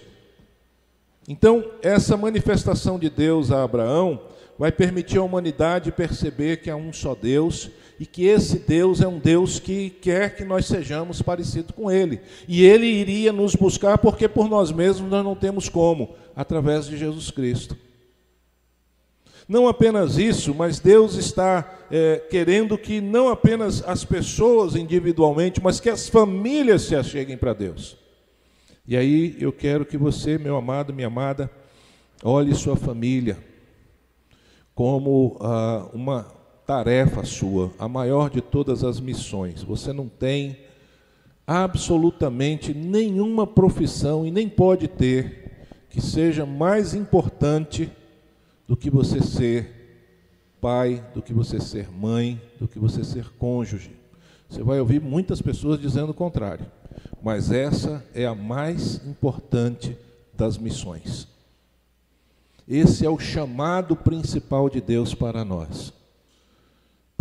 Então, 1.27 1.63
essa 1.81 2.17
manifestação 2.17 2.99
de 2.99 3.09
Deus 3.09 3.51
a 3.51 3.63
Abraão 3.63 4.21
vai 4.57 4.71
permitir 4.71 5.17
à 5.17 5.23
humanidade 5.23 5.91
perceber 5.91 6.57
que 6.57 6.69
há 6.69 6.75
um 6.75 6.91
só 6.91 7.15
Deus 7.15 7.69
e 8.03 8.05
que 8.05 8.25
esse 8.25 8.59
Deus 8.59 8.99
é 8.99 9.07
um 9.07 9.17
Deus 9.17 9.61
que 9.61 9.89
quer 9.89 10.35
que 10.35 10.43
nós 10.43 10.65
sejamos 10.65 11.21
parecidos 11.21 11.71
com 11.73 11.89
Ele. 11.89 12.19
E 12.49 12.65
Ele 12.65 12.85
iria 12.85 13.31
nos 13.31 13.55
buscar 13.55 13.97
porque 13.97 14.27
por 14.27 14.49
nós 14.49 14.73
mesmos 14.73 15.09
nós 15.09 15.23
não 15.23 15.33
temos 15.33 15.69
como, 15.69 16.13
através 16.35 16.85
de 16.85 16.97
Jesus 16.97 17.31
Cristo. 17.31 17.77
Não 19.47 19.69
apenas 19.69 20.17
isso, 20.17 20.53
mas 20.53 20.81
Deus 20.81 21.15
está 21.15 21.85
é, 21.89 22.17
querendo 22.29 22.77
que 22.77 22.99
não 22.99 23.29
apenas 23.29 23.81
as 23.87 24.03
pessoas 24.03 24.75
individualmente, 24.75 25.63
mas 25.63 25.79
que 25.79 25.89
as 25.89 26.09
famílias 26.09 26.81
se 26.81 26.97
acheguem 26.97 27.37
para 27.37 27.53
Deus. 27.53 27.95
E 28.85 28.97
aí 28.97 29.37
eu 29.39 29.53
quero 29.53 29.85
que 29.85 29.95
você, 29.95 30.37
meu 30.37 30.57
amado, 30.57 30.93
minha 30.93 31.07
amada, 31.07 31.49
olhe 32.21 32.53
sua 32.53 32.75
família 32.75 33.37
como 34.75 35.37
ah, 35.39 35.87
uma 35.93 36.42
tarefa 36.65 37.23
sua, 37.23 37.71
a 37.77 37.87
maior 37.87 38.29
de 38.29 38.41
todas 38.41 38.83
as 38.83 38.99
missões. 38.99 39.63
Você 39.63 39.91
não 39.91 40.07
tem 40.07 40.57
absolutamente 41.45 42.73
nenhuma 42.73 43.45
profissão 43.45 44.25
e 44.25 44.31
nem 44.31 44.47
pode 44.47 44.87
ter 44.87 45.51
que 45.89 46.01
seja 46.01 46.45
mais 46.45 46.93
importante 46.93 47.91
do 48.67 48.75
que 48.75 48.89
você 48.89 49.21
ser 49.21 49.83
pai, 50.59 51.05
do 51.13 51.21
que 51.21 51.33
você 51.33 51.59
ser 51.59 51.91
mãe, 51.91 52.41
do 52.59 52.67
que 52.67 52.79
você 52.79 53.03
ser 53.03 53.29
cônjuge. 53.37 53.91
Você 54.49 54.63
vai 54.63 54.79
ouvir 54.79 55.01
muitas 55.01 55.41
pessoas 55.41 55.79
dizendo 55.79 56.11
o 56.11 56.15
contrário, 56.15 56.65
mas 57.21 57.51
essa 57.51 58.03
é 58.13 58.25
a 58.25 58.33
mais 58.33 59.05
importante 59.05 59.97
das 60.33 60.57
missões. 60.57 61.27
Esse 62.67 63.05
é 63.05 63.09
o 63.09 63.19
chamado 63.19 63.95
principal 63.95 64.69
de 64.69 64.79
Deus 64.79 65.13
para 65.13 65.43
nós, 65.43 65.91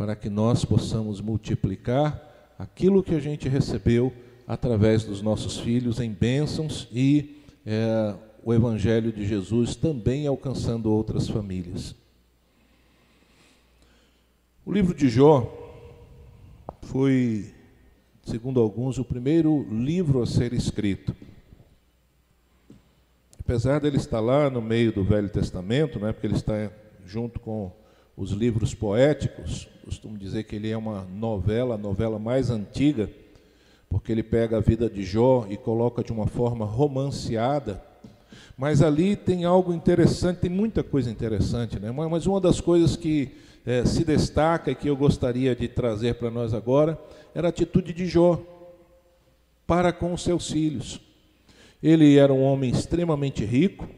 para 0.03 0.17
que 0.17 0.29
nós 0.29 0.65
possamos 0.65 1.21
multiplicar 1.21 2.53
aquilo 2.59 3.05
que 3.05 3.15
a 3.15 3.21
gente 3.21 3.49
recebeu 3.49 4.13
através 4.49 5.05
dos 5.05 5.23
nossos 5.23 5.61
filhos 5.61 6.01
em 6.01 6.11
bênçãos 6.11 6.89
e 6.91 7.41
é, 7.65 8.13
o 8.43 8.53
Evangelho 8.53 9.13
de 9.13 9.25
Jesus 9.25 9.77
também 9.77 10.27
alcançando 10.27 10.91
outras 10.91 11.29
famílias. 11.29 11.95
O 14.67 14.73
livro 14.73 14.93
de 14.93 15.09
Jó 15.09 15.49
foi, 16.83 17.55
segundo 18.25 18.59
alguns, 18.59 18.99
o 18.99 19.05
primeiro 19.05 19.65
livro 19.71 20.21
a 20.21 20.27
ser 20.27 20.53
escrito. 20.53 21.15
Apesar 23.39 23.79
dele 23.79 23.99
estar 23.99 24.19
lá 24.19 24.51
no 24.51 24.61
meio 24.61 24.93
do 24.93 25.05
Velho 25.05 25.29
Testamento, 25.29 26.01
né, 26.01 26.13
porque 26.13 26.27
ele 26.27 26.35
está 26.35 26.73
junto 27.07 27.39
com 27.39 27.71
os 28.17 28.31
livros 28.31 28.75
poéticos, 28.75 29.69
costumo 29.85 30.17
dizer 30.19 30.45
que 30.45 30.57
ele 30.57 30.71
é 30.71 30.77
uma 30.77 31.05
novela, 31.05 31.75
a 31.75 31.79
novela 31.79 32.19
mais 32.19 32.51
antiga, 32.51 33.11
porque 33.89 34.13
ele 34.13 34.23
pega 34.23 34.57
a 34.57 34.61
vida 34.61 34.89
de 34.89 35.03
Jó 35.03 35.47
e 35.49 35.57
coloca 35.57 36.03
de 36.03 36.13
uma 36.13 36.27
forma 36.27 36.65
romanceada 36.65 37.83
mas 38.57 38.83
ali 38.83 39.17
tem 39.17 39.45
algo 39.45 39.73
interessante, 39.73 40.41
tem 40.41 40.51
muita 40.51 40.83
coisa 40.83 41.11
interessante, 41.11 41.79
né? 41.79 41.91
mas 41.91 42.27
uma 42.27 42.41
das 42.41 42.61
coisas 42.61 42.97
que 42.97 43.33
é, 43.65 43.85
se 43.85 44.05
destaca 44.05 44.71
e 44.71 44.75
que 44.75 44.89
eu 44.89 44.97
gostaria 44.97 45.55
de 45.55 45.69
trazer 45.69 46.15
para 46.15 46.31
nós 46.31 46.53
agora 46.53 46.99
era 47.35 47.49
a 47.49 47.51
atitude 47.51 47.93
de 47.93 48.07
Jó 48.07 48.41
para 49.67 49.93
com 49.93 50.13
os 50.13 50.23
seus 50.23 50.51
filhos. 50.51 51.01
Ele 51.83 52.17
era 52.17 52.33
um 52.33 52.43
homem 52.43 52.71
extremamente 52.71 53.45
rico, 53.45 53.89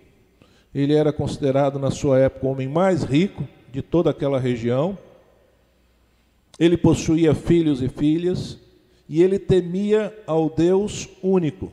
ele 0.74 0.94
era 0.94 1.12
considerado 1.12 1.78
na 1.78 1.90
sua 1.90 2.18
época 2.18 2.46
o 2.46 2.50
homem 2.50 2.68
mais 2.68 3.02
rico 3.02 3.46
de 3.74 3.82
toda 3.82 4.10
aquela 4.10 4.38
região. 4.38 4.96
Ele 6.60 6.76
possuía 6.76 7.34
filhos 7.34 7.82
e 7.82 7.88
filhas 7.88 8.56
e 9.08 9.20
ele 9.20 9.36
temia 9.36 10.16
ao 10.28 10.48
Deus 10.48 11.08
único. 11.20 11.72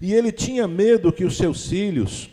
E 0.00 0.14
ele 0.14 0.32
tinha 0.32 0.66
medo 0.66 1.12
que 1.12 1.26
os 1.26 1.36
seus 1.36 1.68
filhos, 1.68 2.30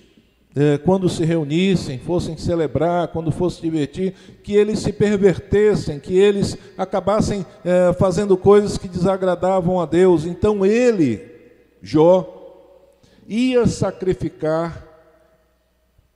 eh, 0.55 0.77
quando 0.77 1.09
se 1.09 1.25
reunissem, 1.25 1.99
fossem 1.99 2.37
celebrar, 2.37 3.09
quando 3.09 3.33
fossem 3.33 3.69
divertir, 3.69 4.13
que 4.41 4.55
eles 4.55 4.79
se 4.79 4.93
pervertessem, 4.93 5.99
que 5.99 6.17
eles 6.17 6.57
acabassem 6.77 7.45
eh, 7.65 7.91
fazendo 7.99 8.37
coisas 8.37 8.77
que 8.77 8.87
desagradavam 8.87 9.81
a 9.81 9.85
Deus. 9.85 10.25
Então 10.25 10.65
ele, 10.65 11.21
Jó, 11.81 12.31
ia 13.27 13.67
sacrificar, 13.67 14.84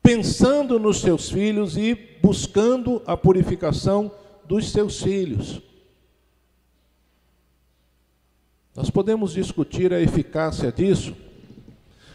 pensando 0.10 0.80
nos 0.80 1.02
seus 1.02 1.30
filhos 1.30 1.78
e 1.78 1.94
buscando 1.94 3.00
a 3.06 3.16
purificação 3.16 4.12
dos 4.44 4.72
seus 4.72 5.04
filhos. 5.04 5.62
Nós 8.76 8.90
podemos 8.90 9.34
discutir 9.34 9.94
a 9.94 10.02
eficácia 10.02 10.72
disso, 10.72 11.16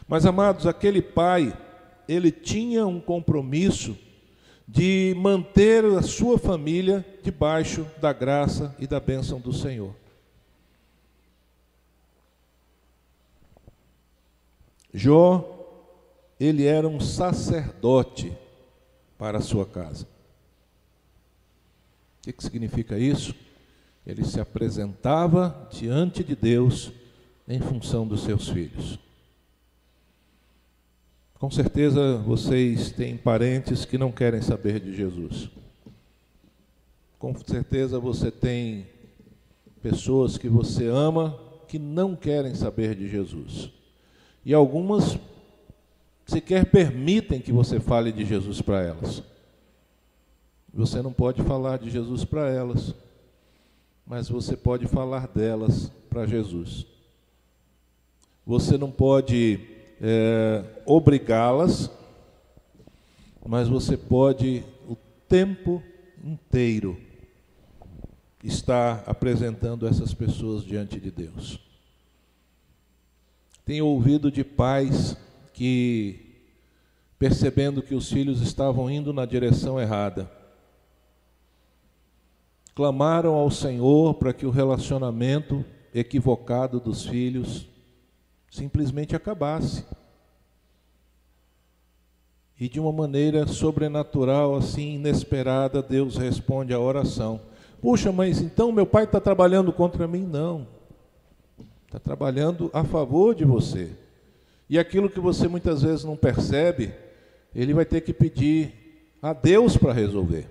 mas 0.09 0.27
amados, 0.27 0.67
aquele 0.67 1.01
pai, 1.01 1.57
ele 2.09 2.33
tinha 2.33 2.85
um 2.85 3.01
compromisso 3.01 3.97
de 4.67 5.15
manter 5.17 5.85
a 5.85 6.03
sua 6.03 6.37
família 6.37 7.07
debaixo 7.23 7.87
da 8.01 8.13
graça 8.13 8.75
e 8.81 8.89
da 8.89 8.99
bênção 8.99 9.39
do 9.39 9.53
Senhor. 9.53 9.95
Jó, 14.93 15.54
ele 16.39 16.65
era 16.67 16.89
um 16.89 17.01
sacerdote 17.01 18.37
para 19.19 19.39
a 19.39 19.43
sua 19.43 19.67
casa. 19.67 20.05
O 22.19 22.23
que, 22.23 22.33
que 22.33 22.43
significa 22.43 22.99
isso? 22.99 23.35
ele 24.07 24.25
se 24.25 24.39
apresentava 24.39 25.69
diante 25.71 26.23
de 26.23 26.37
Deus 26.37 26.93
em 27.49 27.61
função 27.61 28.07
dos 28.07 28.23
seus 28.23 28.49
filhos. 28.49 28.99
Com 31.39 31.51
certeza 31.51 32.19
vocês 32.19 32.91
têm 32.91 33.17
parentes 33.17 33.85
que 33.85 33.99
não 33.99 34.13
querem 34.13 34.43
saber 34.43 34.81
de 34.81 34.95
Jesus. 34.95 35.51
Com 37.19 37.35
certeza 37.47 37.99
você 37.99 38.31
tem 38.31 38.87
pessoas 39.83 40.37
que 40.37 40.49
você 40.49 40.87
ama 40.87 41.39
que 41.67 41.79
não 41.79 42.15
querem 42.15 42.55
saber 42.55 42.95
de 42.95 43.09
Jesus. 43.09 43.71
E 44.45 44.53
algumas 44.53 45.19
sequer 46.27 46.67
permitem 46.67 47.41
que 47.41 47.53
você 47.53 47.79
fale 47.81 48.13
de 48.13 48.25
Jesus 48.25 48.61
para 48.61 48.83
elas. 48.83 49.23
Você 50.73 51.01
não 51.01 51.13
pode 51.13 51.43
falar 51.43 51.79
de 51.79 51.91
Jesus 51.91 52.25
para 52.25 52.49
elas, 52.51 52.95
mas 54.07 54.29
você 54.29 54.57
pode 54.57 54.87
falar 54.87 55.29
delas 55.29 55.91
para 56.11 56.27
Jesus. 56.27 56.87
Você 58.45 58.77
não 58.77 58.91
pode 58.91 59.61
é, 60.01 60.65
obrigá-las, 60.85 61.91
mas 63.47 63.69
você 63.69 63.97
pode 63.97 64.65
o 64.89 64.97
tempo 65.29 65.83
inteiro 66.23 67.01
estar 68.43 69.03
apresentando 69.07 69.87
essas 69.87 70.13
pessoas 70.13 70.65
diante 70.65 71.01
de 71.01 71.11
Deus. 71.11 71.59
Tenho 73.65 73.87
ouvido 73.87 74.31
de 74.31 74.45
pais 74.45 75.17
que, 75.55 76.35
percebendo 77.19 77.81
que 77.81 77.95
os 77.95 78.11
filhos 78.11 78.43
estavam 78.43 78.91
indo 78.91 79.13
na 79.13 79.25
direção 79.25 79.81
errada, 79.81 80.31
clamaram 82.75 83.35
ao 83.35 83.51
Senhor 83.51 84.15
para 84.15 84.33
que 84.33 84.45
o 84.45 84.51
relacionamento 84.51 85.65
equivocado 85.95 86.81
dos 86.81 87.07
filhos 87.07 87.67
simplesmente 88.51 89.15
acabasse. 89.15 89.85
E 92.59 92.69
de 92.69 92.81
uma 92.81 92.93
maneira 92.93 93.47
sobrenatural, 93.47 94.57
assim, 94.57 94.95
inesperada, 94.95 95.81
Deus 95.83 96.17
responde 96.17 96.75
à 96.75 96.81
oração. 96.81 97.41
Puxa, 97.81 98.11
mas 98.11 98.41
então 98.41 98.73
meu 98.73 98.87
pai 98.87 99.05
está 99.05 99.21
trabalhando 99.21 99.73
contra 99.73 100.09
mim? 100.09 100.25
Não. 100.25 100.67
Está 101.87 102.01
trabalhando 102.01 102.71
a 102.73 102.83
favor 102.83 103.35
de 103.35 103.45
você. 103.45 104.04
E 104.69 104.79
aquilo 104.79 105.11
que 105.11 105.21
você 105.21 105.47
muitas 105.47 105.83
vezes 105.83 106.05
não 106.05 106.17
percebe, 106.17 106.95
ele 107.55 107.75
vai 107.75 107.85
ter 107.85 108.01
que 108.01 108.13
pedir 108.13 108.73
a 109.21 109.33
Deus 109.33 109.77
para 109.77 109.93
resolver. 109.93 110.51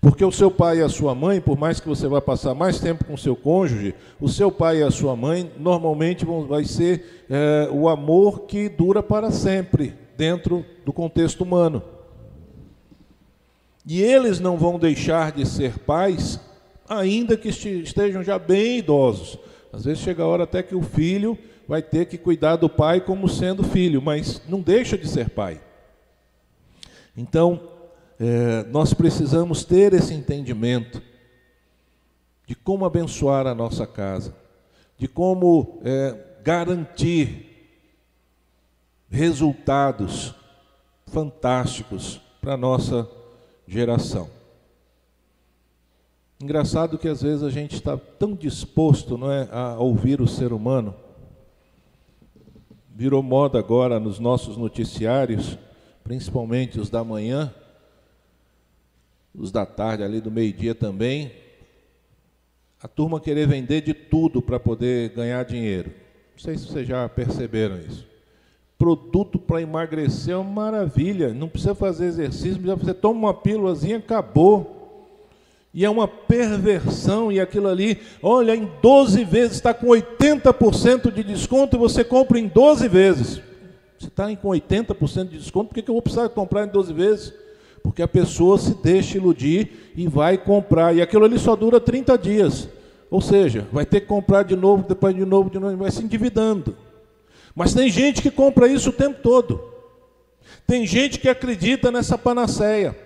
Porque 0.00 0.24
o 0.24 0.32
seu 0.32 0.50
pai 0.50 0.78
e 0.78 0.82
a 0.82 0.88
sua 0.88 1.14
mãe, 1.14 1.40
por 1.40 1.58
mais 1.58 1.80
que 1.80 1.88
você 1.88 2.06
vá 2.08 2.20
passar 2.20 2.54
mais 2.54 2.80
tempo 2.80 3.04
com 3.04 3.14
o 3.14 3.18
seu 3.18 3.36
cônjuge, 3.36 3.94
o 4.20 4.28
seu 4.28 4.50
pai 4.50 4.78
e 4.78 4.82
a 4.82 4.90
sua 4.90 5.14
mãe 5.16 5.50
normalmente 5.58 6.24
vão, 6.24 6.46
vai 6.46 6.64
ser 6.64 7.24
é, 7.30 7.68
o 7.72 7.88
amor 7.88 8.42
que 8.42 8.68
dura 8.68 9.02
para 9.02 9.30
sempre 9.30 9.94
dentro 10.16 10.64
do 10.84 10.92
contexto 10.92 11.42
humano. 11.42 11.82
E 13.86 14.02
eles 14.02 14.40
não 14.40 14.56
vão 14.56 14.78
deixar 14.78 15.32
de 15.32 15.46
ser 15.46 15.78
pais, 15.78 16.40
ainda 16.88 17.36
que 17.36 17.48
estejam 17.48 18.22
já 18.22 18.38
bem 18.38 18.78
idosos, 18.78 19.38
Às 19.72 19.84
vezes 19.84 20.02
chega 20.02 20.22
a 20.22 20.26
hora 20.26 20.44
até 20.44 20.62
que 20.62 20.74
o 20.74 20.82
filho 20.82 21.36
vai 21.66 21.82
ter 21.82 22.06
que 22.06 22.18
cuidar 22.18 22.56
do 22.56 22.68
pai 22.68 23.00
como 23.00 23.28
sendo 23.28 23.62
filho, 23.62 24.02
mas 24.02 24.42
não 24.48 24.60
deixa 24.60 24.98
de 24.98 25.08
ser 25.08 25.30
pai. 25.30 25.60
Então, 27.16 27.68
é, 28.18 28.64
nós 28.64 28.92
precisamos 28.92 29.64
ter 29.64 29.92
esse 29.92 30.14
entendimento 30.14 31.02
de 32.46 32.54
como 32.54 32.84
abençoar 32.84 33.46
a 33.46 33.54
nossa 33.54 33.86
casa, 33.86 34.34
de 34.98 35.08
como 35.08 35.80
é, 35.84 36.16
garantir 36.42 37.50
resultados 39.08 40.34
fantásticos 41.06 42.20
para 42.40 42.54
a 42.54 42.56
nossa 42.56 43.08
geração. 43.66 44.28
Engraçado 46.40 46.98
que 46.98 47.08
às 47.08 47.22
vezes 47.22 47.42
a 47.42 47.48
gente 47.48 47.74
está 47.74 47.96
tão 47.96 48.34
disposto 48.34 49.16
não 49.16 49.30
é, 49.30 49.48
a 49.50 49.78
ouvir 49.78 50.20
o 50.20 50.26
ser 50.26 50.52
humano. 50.52 50.94
Virou 52.96 53.24
moda 53.24 53.58
agora 53.58 53.98
nos 53.98 54.20
nossos 54.20 54.56
noticiários, 54.56 55.58
principalmente 56.04 56.78
os 56.78 56.88
da 56.88 57.02
manhã, 57.02 57.52
os 59.34 59.50
da 59.50 59.66
tarde, 59.66 60.04
ali 60.04 60.20
do 60.20 60.30
meio-dia 60.30 60.76
também, 60.76 61.32
a 62.80 62.86
turma 62.86 63.18
querer 63.18 63.48
vender 63.48 63.80
de 63.80 63.92
tudo 63.92 64.40
para 64.40 64.60
poder 64.60 65.08
ganhar 65.08 65.44
dinheiro. 65.44 65.90
Não 66.36 66.38
sei 66.38 66.56
se 66.56 66.68
vocês 66.68 66.86
já 66.86 67.08
perceberam 67.08 67.78
isso. 67.80 68.06
Produto 68.78 69.40
para 69.40 69.60
emagrecer 69.60 70.34
é 70.34 70.36
uma 70.36 70.50
maravilha, 70.50 71.34
não 71.34 71.48
precisa 71.48 71.74
fazer 71.74 72.06
exercício, 72.06 72.62
você 72.76 72.94
toma 72.94 73.18
uma 73.18 73.34
pílulazinha, 73.34 73.98
acabou. 73.98 74.73
E 75.74 75.84
é 75.84 75.90
uma 75.90 76.06
perversão, 76.06 77.32
e 77.32 77.40
aquilo 77.40 77.66
ali, 77.66 77.98
olha, 78.22 78.54
em 78.54 78.70
12 78.80 79.24
vezes 79.24 79.56
está 79.56 79.74
com 79.74 79.88
80% 79.88 81.12
de 81.12 81.24
desconto 81.24 81.74
e 81.74 81.78
você 81.78 82.04
compra 82.04 82.38
em 82.38 82.46
12 82.46 82.86
vezes. 82.86 83.42
Se 83.98 84.06
está 84.06 84.34
com 84.36 84.50
80% 84.50 85.30
de 85.30 85.38
desconto, 85.38 85.70
por 85.70 85.74
que, 85.74 85.82
que 85.82 85.90
eu 85.90 85.94
vou 85.96 86.02
precisar 86.02 86.28
comprar 86.28 86.64
em 86.64 86.68
12 86.68 86.92
vezes? 86.92 87.34
Porque 87.82 88.02
a 88.02 88.08
pessoa 88.08 88.56
se 88.56 88.72
deixa 88.74 89.18
iludir 89.18 89.92
e 89.96 90.06
vai 90.06 90.38
comprar. 90.38 90.94
E 90.94 91.02
aquilo 91.02 91.24
ali 91.24 91.40
só 91.40 91.56
dura 91.56 91.80
30 91.80 92.16
dias. 92.18 92.68
Ou 93.10 93.20
seja, 93.20 93.66
vai 93.72 93.84
ter 93.84 94.02
que 94.02 94.06
comprar 94.06 94.44
de 94.44 94.54
novo, 94.54 94.86
depois 94.88 95.14
de 95.14 95.24
novo, 95.24 95.50
de 95.50 95.58
novo, 95.58 95.76
vai 95.76 95.90
se 95.90 96.04
endividando. 96.04 96.76
Mas 97.52 97.74
tem 97.74 97.88
gente 97.88 98.22
que 98.22 98.30
compra 98.30 98.68
isso 98.68 98.90
o 98.90 98.92
tempo 98.92 99.20
todo. 99.20 99.60
Tem 100.68 100.86
gente 100.86 101.18
que 101.18 101.28
acredita 101.28 101.90
nessa 101.90 102.16
panaceia. 102.16 103.03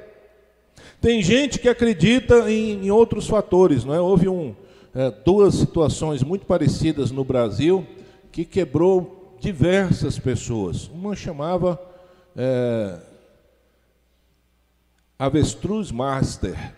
Tem 1.01 1.23
gente 1.23 1.59
que 1.59 1.69
acredita 1.69 2.51
em, 2.51 2.87
em 2.87 2.91
outros 2.91 3.27
fatores. 3.27 3.85
Não 3.85 3.95
é? 3.95 4.01
Houve 4.01 4.29
um, 4.29 4.55
é, 4.95 5.11
duas 5.25 5.55
situações 5.55 6.23
muito 6.23 6.47
parecidas 6.47 7.11
no 7.11 7.25
Brasil 7.25 7.87
que 8.33 8.45
quebrou 8.45 9.37
diversas 9.41 10.19
pessoas. 10.19 10.89
Uma 10.89 11.15
chamava 11.15 11.81
é, 12.37 12.99
Avestruz 15.19 15.91
Master. 15.91 16.75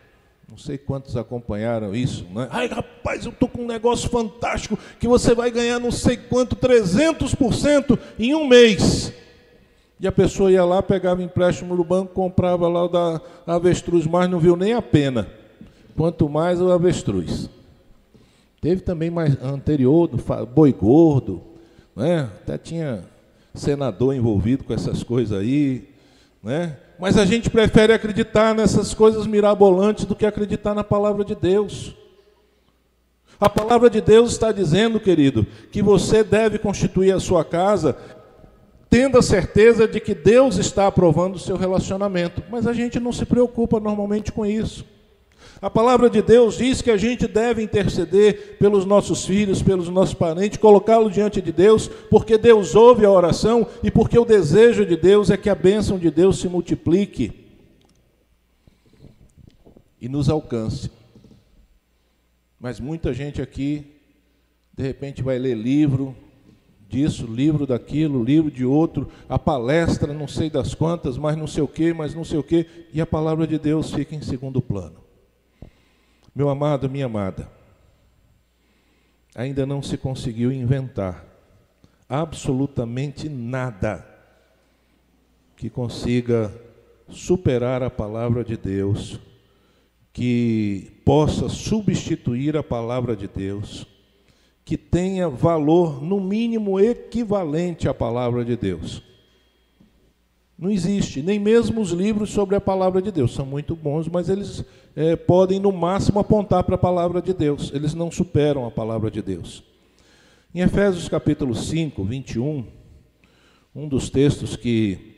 Não 0.48 0.58
sei 0.58 0.76
quantos 0.76 1.16
acompanharam 1.16 1.94
isso, 1.94 2.24
né? 2.24 2.48
Ai, 2.50 2.66
rapaz, 2.66 3.24
eu 3.24 3.32
tô 3.32 3.46
com 3.46 3.62
um 3.62 3.66
negócio 3.66 4.10
fantástico 4.10 4.76
que 4.98 5.06
você 5.06 5.34
vai 5.34 5.50
ganhar 5.50 5.78
não 5.78 5.92
sei 5.92 6.16
quanto, 6.16 6.56
300% 6.56 7.98
em 8.18 8.34
um 8.34 8.48
mês. 8.48 9.12
E 10.00 10.06
a 10.06 10.12
pessoa 10.12 10.50
ia 10.50 10.64
lá, 10.64 10.82
pegava 10.82 11.22
empréstimo 11.22 11.76
no 11.76 11.84
banco, 11.84 12.14
comprava 12.14 12.66
lá 12.66 12.84
o 12.84 12.88
da 12.88 13.20
avestruz, 13.46 14.06
mas 14.06 14.30
não 14.30 14.38
viu 14.38 14.56
nem 14.56 14.72
a 14.72 14.80
pena. 14.80 15.28
Quanto 15.94 16.26
mais 16.26 16.58
o 16.58 16.70
avestruz. 16.70 17.50
Teve 18.62 18.80
também 18.80 19.10
mais 19.10 19.36
anterior, 19.42 20.08
do 20.08 20.16
boi 20.46 20.72
gordo, 20.72 21.42
né? 21.94 22.30
até 22.42 22.56
tinha 22.56 23.04
senador 23.54 24.14
envolvido 24.14 24.64
com 24.64 24.72
essas 24.72 25.02
coisas 25.02 25.38
aí. 25.38 25.88
Né? 26.42 26.78
Mas 26.98 27.18
a 27.18 27.26
gente 27.26 27.50
prefere 27.50 27.92
acreditar 27.92 28.54
nessas 28.54 28.94
coisas 28.94 29.26
mirabolantes 29.26 30.06
do 30.06 30.16
que 30.16 30.24
acreditar 30.24 30.74
na 30.74 30.84
palavra 30.84 31.24
de 31.26 31.34
Deus. 31.34 31.94
A 33.38 33.48
palavra 33.48 33.88
de 33.88 34.00
Deus 34.00 34.32
está 34.32 34.52
dizendo, 34.52 35.00
querido, 35.00 35.46
que 35.70 35.82
você 35.82 36.22
deve 36.22 36.58
constituir 36.58 37.12
a 37.12 37.20
sua 37.20 37.44
casa 37.44 37.96
tendo 38.90 39.16
a 39.16 39.22
certeza 39.22 39.86
de 39.86 40.00
que 40.00 40.14
Deus 40.14 40.56
está 40.56 40.88
aprovando 40.88 41.36
o 41.36 41.38
seu 41.38 41.56
relacionamento. 41.56 42.42
Mas 42.50 42.66
a 42.66 42.72
gente 42.72 42.98
não 42.98 43.12
se 43.12 43.24
preocupa 43.24 43.78
normalmente 43.78 44.32
com 44.32 44.44
isso. 44.44 44.84
A 45.62 45.70
palavra 45.70 46.10
de 46.10 46.20
Deus 46.20 46.56
diz 46.56 46.82
que 46.82 46.90
a 46.90 46.96
gente 46.96 47.28
deve 47.28 47.62
interceder 47.62 48.56
pelos 48.58 48.84
nossos 48.84 49.24
filhos, 49.24 49.62
pelos 49.62 49.88
nossos 49.88 50.14
parentes, 50.14 50.58
colocá-los 50.58 51.12
diante 51.12 51.40
de 51.40 51.52
Deus, 51.52 51.86
porque 51.86 52.36
Deus 52.36 52.74
ouve 52.74 53.04
a 53.04 53.10
oração 53.10 53.66
e 53.82 53.90
porque 53.90 54.18
o 54.18 54.24
desejo 54.24 54.84
de 54.84 54.96
Deus 54.96 55.30
é 55.30 55.36
que 55.36 55.50
a 55.50 55.54
bênção 55.54 55.98
de 55.98 56.10
Deus 56.10 56.40
se 56.40 56.48
multiplique 56.48 57.32
e 60.00 60.08
nos 60.08 60.28
alcance. 60.30 60.90
Mas 62.58 62.80
muita 62.80 63.12
gente 63.12 63.40
aqui, 63.40 63.86
de 64.72 64.82
repente, 64.82 65.22
vai 65.22 65.38
ler 65.38 65.54
livro 65.54 66.16
disso, 66.90 67.24
livro 67.24 67.66
daquilo, 67.66 68.22
livro 68.22 68.50
de 68.50 68.64
outro, 68.64 69.08
a 69.28 69.38
palestra, 69.38 70.12
não 70.12 70.26
sei 70.26 70.50
das 70.50 70.74
quantas, 70.74 71.16
mas 71.16 71.36
não 71.36 71.46
sei 71.46 71.62
o 71.62 71.68
que, 71.68 71.94
mas 71.94 72.14
não 72.14 72.24
sei 72.24 72.38
o 72.38 72.42
que, 72.42 72.66
e 72.92 73.00
a 73.00 73.06
palavra 73.06 73.46
de 73.46 73.58
Deus 73.58 73.94
fica 73.94 74.14
em 74.14 74.20
segundo 74.20 74.60
plano. 74.60 74.96
Meu 76.34 76.48
amado, 76.48 76.90
minha 76.90 77.06
amada, 77.06 77.48
ainda 79.34 79.64
não 79.64 79.80
se 79.80 79.96
conseguiu 79.96 80.52
inventar 80.52 81.24
absolutamente 82.08 83.28
nada 83.28 84.04
que 85.56 85.70
consiga 85.70 86.52
superar 87.08 87.82
a 87.82 87.90
palavra 87.90 88.42
de 88.42 88.56
Deus, 88.56 89.20
que 90.12 91.00
possa 91.04 91.48
substituir 91.48 92.56
a 92.56 92.62
palavra 92.62 93.14
de 93.14 93.28
Deus, 93.28 93.86
que 94.70 94.76
tenha 94.76 95.28
valor 95.28 96.00
no 96.00 96.20
mínimo 96.20 96.78
equivalente 96.78 97.88
à 97.88 97.92
palavra 97.92 98.44
de 98.44 98.56
Deus. 98.56 99.02
Não 100.56 100.70
existe, 100.70 101.20
nem 101.22 101.40
mesmo 101.40 101.80
os 101.80 101.90
livros 101.90 102.30
sobre 102.30 102.54
a 102.54 102.60
palavra 102.60 103.02
de 103.02 103.10
Deus. 103.10 103.34
São 103.34 103.44
muito 103.44 103.74
bons, 103.74 104.06
mas 104.06 104.28
eles 104.28 104.64
é, 104.94 105.16
podem, 105.16 105.58
no 105.58 105.72
máximo, 105.72 106.20
apontar 106.20 106.62
para 106.62 106.76
a 106.76 106.78
palavra 106.78 107.20
de 107.20 107.34
Deus. 107.34 107.72
Eles 107.74 107.94
não 107.94 108.12
superam 108.12 108.64
a 108.64 108.70
palavra 108.70 109.10
de 109.10 109.20
Deus. 109.20 109.64
Em 110.54 110.60
Efésios 110.60 111.08
capítulo 111.08 111.52
5, 111.52 112.04
21, 112.04 112.64
um 113.74 113.88
dos 113.88 114.08
textos 114.08 114.54
que 114.54 115.16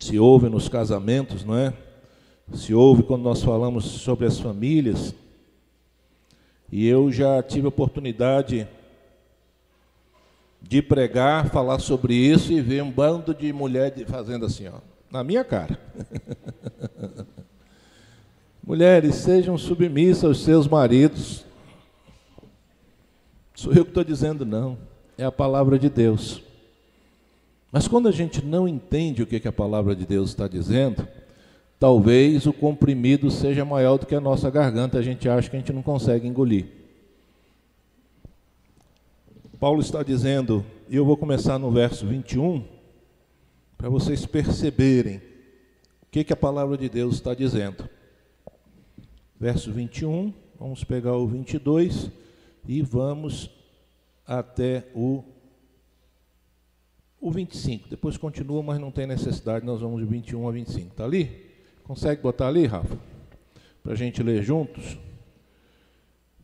se 0.00 0.18
ouve 0.18 0.48
nos 0.48 0.68
casamentos, 0.68 1.44
não 1.44 1.56
é? 1.56 1.72
Se 2.52 2.74
ouve 2.74 3.04
quando 3.04 3.22
nós 3.22 3.40
falamos 3.40 3.84
sobre 3.84 4.26
as 4.26 4.40
famílias. 4.40 5.14
E 6.72 6.88
eu 6.88 7.12
já 7.12 7.42
tive 7.42 7.66
a 7.66 7.68
oportunidade 7.68 8.66
de 10.62 10.80
pregar, 10.80 11.50
falar 11.50 11.78
sobre 11.80 12.14
isso 12.14 12.50
e 12.50 12.62
ver 12.62 12.82
um 12.82 12.90
bando 12.90 13.34
de 13.34 13.52
mulheres 13.52 14.08
fazendo 14.08 14.46
assim, 14.46 14.68
ó, 14.68 14.78
na 15.10 15.22
minha 15.22 15.44
cara. 15.44 15.78
Mulheres, 18.64 19.16
sejam 19.16 19.58
submissas 19.58 20.24
aos 20.24 20.42
seus 20.42 20.66
maridos. 20.66 21.44
Sou 23.54 23.74
eu 23.74 23.84
que 23.84 23.90
estou 23.90 24.04
dizendo, 24.04 24.46
não. 24.46 24.78
É 25.18 25.24
a 25.24 25.32
palavra 25.32 25.78
de 25.78 25.90
Deus. 25.90 26.42
Mas 27.70 27.86
quando 27.86 28.08
a 28.08 28.12
gente 28.12 28.42
não 28.42 28.66
entende 28.66 29.22
o 29.22 29.26
que, 29.26 29.40
que 29.40 29.48
a 29.48 29.52
palavra 29.52 29.94
de 29.94 30.06
Deus 30.06 30.30
está 30.30 30.48
dizendo, 30.48 31.06
talvez 31.82 32.46
o 32.46 32.52
comprimido 32.52 33.28
seja 33.28 33.64
maior 33.64 33.98
do 33.98 34.06
que 34.06 34.14
a 34.14 34.20
nossa 34.20 34.48
garganta, 34.48 34.98
a 34.98 35.02
gente 35.02 35.28
acha 35.28 35.50
que 35.50 35.56
a 35.56 35.58
gente 35.58 35.72
não 35.72 35.82
consegue 35.82 36.28
engolir. 36.28 36.66
Paulo 39.58 39.80
está 39.80 40.00
dizendo, 40.00 40.64
e 40.88 40.94
eu 40.94 41.04
vou 41.04 41.16
começar 41.16 41.58
no 41.58 41.72
verso 41.72 42.06
21, 42.06 42.64
para 43.76 43.88
vocês 43.88 44.24
perceberem 44.24 45.16
o 45.16 46.06
que, 46.08 46.22
que 46.22 46.32
a 46.32 46.36
palavra 46.36 46.78
de 46.78 46.88
Deus 46.88 47.16
está 47.16 47.34
dizendo. 47.34 47.88
Verso 49.36 49.72
21, 49.72 50.32
vamos 50.60 50.84
pegar 50.84 51.16
o 51.16 51.26
22 51.26 52.12
e 52.64 52.80
vamos 52.80 53.50
até 54.24 54.86
o, 54.94 55.24
o 57.20 57.28
25. 57.28 57.88
Depois 57.88 58.16
continua, 58.16 58.62
mas 58.62 58.78
não 58.78 58.92
tem 58.92 59.04
necessidade, 59.04 59.66
nós 59.66 59.80
vamos 59.80 60.00
de 60.00 60.06
21 60.06 60.48
a 60.48 60.52
25. 60.52 60.92
Está 60.92 61.04
ali? 61.04 61.50
Consegue 61.84 62.22
botar 62.22 62.48
ali, 62.48 62.66
Rafa? 62.66 62.96
Para 63.82 63.92
a 63.92 63.96
gente 63.96 64.22
ler 64.22 64.42
juntos? 64.42 64.98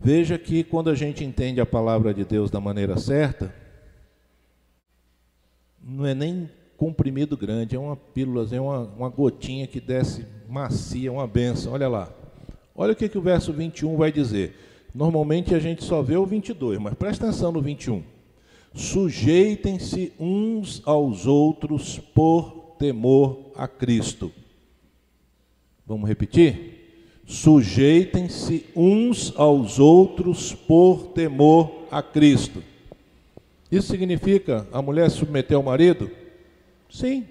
Veja 0.01 0.39
que 0.39 0.63
quando 0.63 0.91
a 0.91 0.95
gente 0.95 1.25
entende 1.25 1.61
a 1.61 1.67
palavra 1.67 2.15
de 2.15 2.25
Deus 2.25 2.51
da 2.51 2.61
maneira 2.61 2.97
certa, 2.97 3.53
não 5.83 6.07
é 6.07 6.15
nem 6.15 6.49
comprimido 6.77 7.37
grande, 7.37 7.75
é 7.75 7.79
uma 7.79 7.97
pílula, 7.97 8.47
é 8.53 8.61
uma, 8.61 8.81
uma 8.81 9.09
gotinha 9.09 9.67
que 9.67 9.81
desce 9.81 10.25
macia, 10.49 11.13
uma 11.13 11.27
benção. 11.27 11.73
Olha 11.73 11.89
lá. 11.89 12.13
Olha 12.75 12.93
o 12.93 12.97
que, 12.97 13.09
que 13.09 13.19
o 13.19 13.23
verso 13.23 13.53
21 13.53 13.97
vai 13.97 14.13
dizer. 14.13 14.55
Normalmente 14.95 15.55
a 15.55 15.59
gente 15.59 15.83
só 15.83 16.01
vê 16.03 16.17
o 16.17 16.25
22, 16.25 16.79
mas 16.79 16.95
presta 16.95 17.27
atenção 17.27 17.51
no 17.51 17.61
21. 17.61 18.03
Sujeitem-se 18.73 20.13
uns 20.19 20.81
aos 20.85 21.27
outros 21.27 21.99
por 21.99 22.77
temor 22.79 23.51
a 23.57 23.67
Cristo. 23.67 24.33
Vamos 25.89 26.07
repetir? 26.07 27.23
Sujeitem-se 27.27 28.67
uns 28.77 29.33
aos 29.35 29.79
outros 29.79 30.53
por 30.53 31.13
temor 31.15 31.87
a 31.91 32.03
Cristo. 32.03 32.63
Isso 33.73 33.89
significa 33.89 34.69
a 34.71 34.83
mulher 34.83 35.11
submeter 35.11 35.57
ao 35.57 35.63
marido? 35.63 36.11
Sim. 36.91 37.27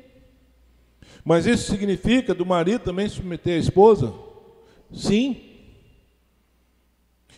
Mas 1.24 1.46
isso 1.46 1.70
significa 1.70 2.34
do 2.34 2.48
marido 2.48 2.80
também 2.80 3.08
submeter 3.08 3.58
a 3.58 3.60
esposa? 3.60 4.12
Sim. 4.92 5.38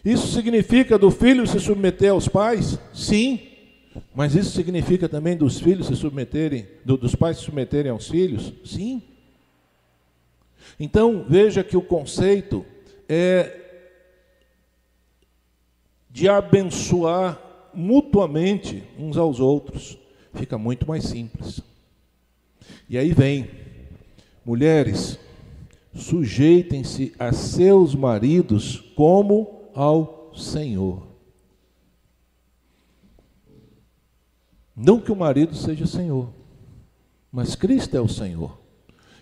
Isso 0.06 0.28
significa 0.28 0.98
do 0.98 1.12
filho 1.12 1.46
se 1.46 1.60
submeter 1.60 2.12
aos 2.12 2.30
pais? 2.30 2.80
Sim. 2.94 3.42
Mas 4.16 4.36
isso 4.36 4.52
significa 4.52 5.10
também 5.10 5.36
dos 5.36 5.60
filhos 5.60 5.88
se 5.88 5.98
submeterem, 5.98 6.66
do, 6.86 6.96
dos 6.96 7.14
pais 7.14 7.38
se 7.38 7.44
submeterem 7.44 7.92
aos 7.92 8.08
filhos? 8.08 8.54
Sim. 8.64 9.02
Então, 10.78 11.26
veja 11.28 11.64
que 11.64 11.78
o 11.78 11.82
conceito 11.82 12.66
é 13.08 13.56
de 16.10 16.28
abençoar 16.28 17.40
mutuamente 17.74 18.84
uns 18.98 19.16
aos 19.16 19.40
outros. 19.40 19.98
Fica 20.34 20.58
muito 20.58 20.88
mais 20.88 21.06
simples. 21.06 21.62
E 22.90 22.98
aí 22.98 23.14
vem, 23.14 23.50
mulheres, 24.44 25.20
sujeitem-se 25.94 27.14
a 27.18 27.32
seus 27.32 27.96
maridos 27.96 28.80
como 28.96 29.70
ao 29.74 30.32
Senhor. 30.36 31.08
Não 34.76 35.00
que 35.00 35.12
o 35.12 35.16
marido 35.16 35.56
seja 35.56 35.86
Senhor, 35.86 36.30
mas 37.32 37.54
Cristo 37.54 37.96
é 37.98 38.02
o 38.02 38.08
Senhor. 38.08 38.58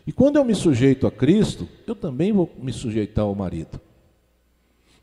E 0.07 0.13
quando 0.13 0.37
eu 0.37 0.45
me 0.45 0.55
sujeito 0.55 1.05
a 1.05 1.11
Cristo, 1.11 1.67
eu 1.85 1.93
também 1.93 2.31
vou 2.31 2.49
me 2.57 2.71
sujeitar 2.71 3.25
ao 3.25 3.35
marido. 3.35 3.77